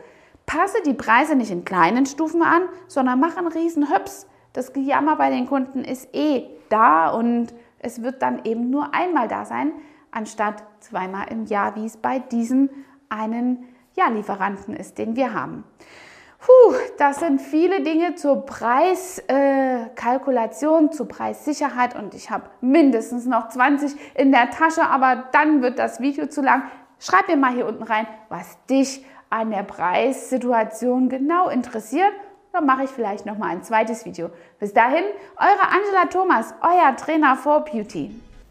passe 0.46 0.78
die 0.86 0.94
Preise 0.94 1.36
nicht 1.36 1.52
in 1.52 1.66
kleinen 1.66 2.06
Stufen 2.06 2.42
an, 2.42 2.64
sondern 2.88 3.20
mach 3.20 3.38
einen 3.38 3.50
riesen 3.50 3.94
Höps. 3.94 4.26
Das 4.54 4.74
Gejammer 4.74 5.16
bei 5.16 5.30
den 5.30 5.46
Kunden 5.46 5.84
ist 5.84 6.10
eh 6.16 6.46
da 6.70 7.10
und 7.10 7.54
es 7.78 8.02
wird 8.02 8.22
dann 8.22 8.46
eben 8.46 8.70
nur 8.70 8.94
einmal 8.94 9.28
da 9.28 9.46
sein, 9.46 9.74
anstatt 10.12 10.64
zweimal 10.80 11.28
im 11.30 11.46
Jahr, 11.46 11.76
wie 11.76 11.86
es 11.86 11.98
bei 11.98 12.20
diesem 12.20 12.70
einen 13.10 13.68
ja, 13.96 14.08
Lieferanten 14.10 14.76
ist, 14.76 14.98
den 14.98 15.16
wir 15.16 15.34
haben. 15.34 15.64
Puh, 16.40 16.74
das 16.98 17.20
sind 17.20 17.40
viele 17.42 17.82
Dinge 17.82 18.16
zur 18.16 18.46
Preiskalkulation, 18.46 20.86
äh, 20.86 20.92
zur 20.92 21.10
Preissicherheit 21.10 21.98
und 21.98 22.14
ich 22.14 22.32
habe 22.32 22.46
mindestens 22.62 23.26
noch 23.26 23.50
20 23.50 23.94
in 24.16 24.32
der 24.32 24.50
Tasche, 24.50 24.86
aber 24.86 25.26
dann 25.34 25.62
wird 25.62 25.80
das 25.80 26.00
Video 26.00 26.28
zu 26.28 26.42
lang. 26.42 26.64
Schreib 26.98 27.28
mir 27.28 27.36
mal 27.36 27.52
hier 27.52 27.68
unten 27.68 27.84
rein, 27.84 28.08
was 28.30 28.58
dich 28.68 29.06
an 29.30 29.52
der 29.52 29.64
Preissituation 29.64 31.10
genau 31.10 31.50
interessiert. 31.50 32.14
Dann 32.54 32.66
mache 32.66 32.86
ich 32.86 32.90
vielleicht 32.90 33.26
noch 33.26 33.38
mal 33.38 33.50
ein 33.50 33.64
zweites 33.64 34.06
Video. 34.06 34.30
Bis 34.60 34.74
dahin, 34.74 35.04
eure 35.38 35.68
Angela 35.70 36.06
Thomas, 36.10 36.54
euer 36.62 36.96
Trainer 36.96 37.36
for 37.36 37.66
Beauty. 37.66 38.29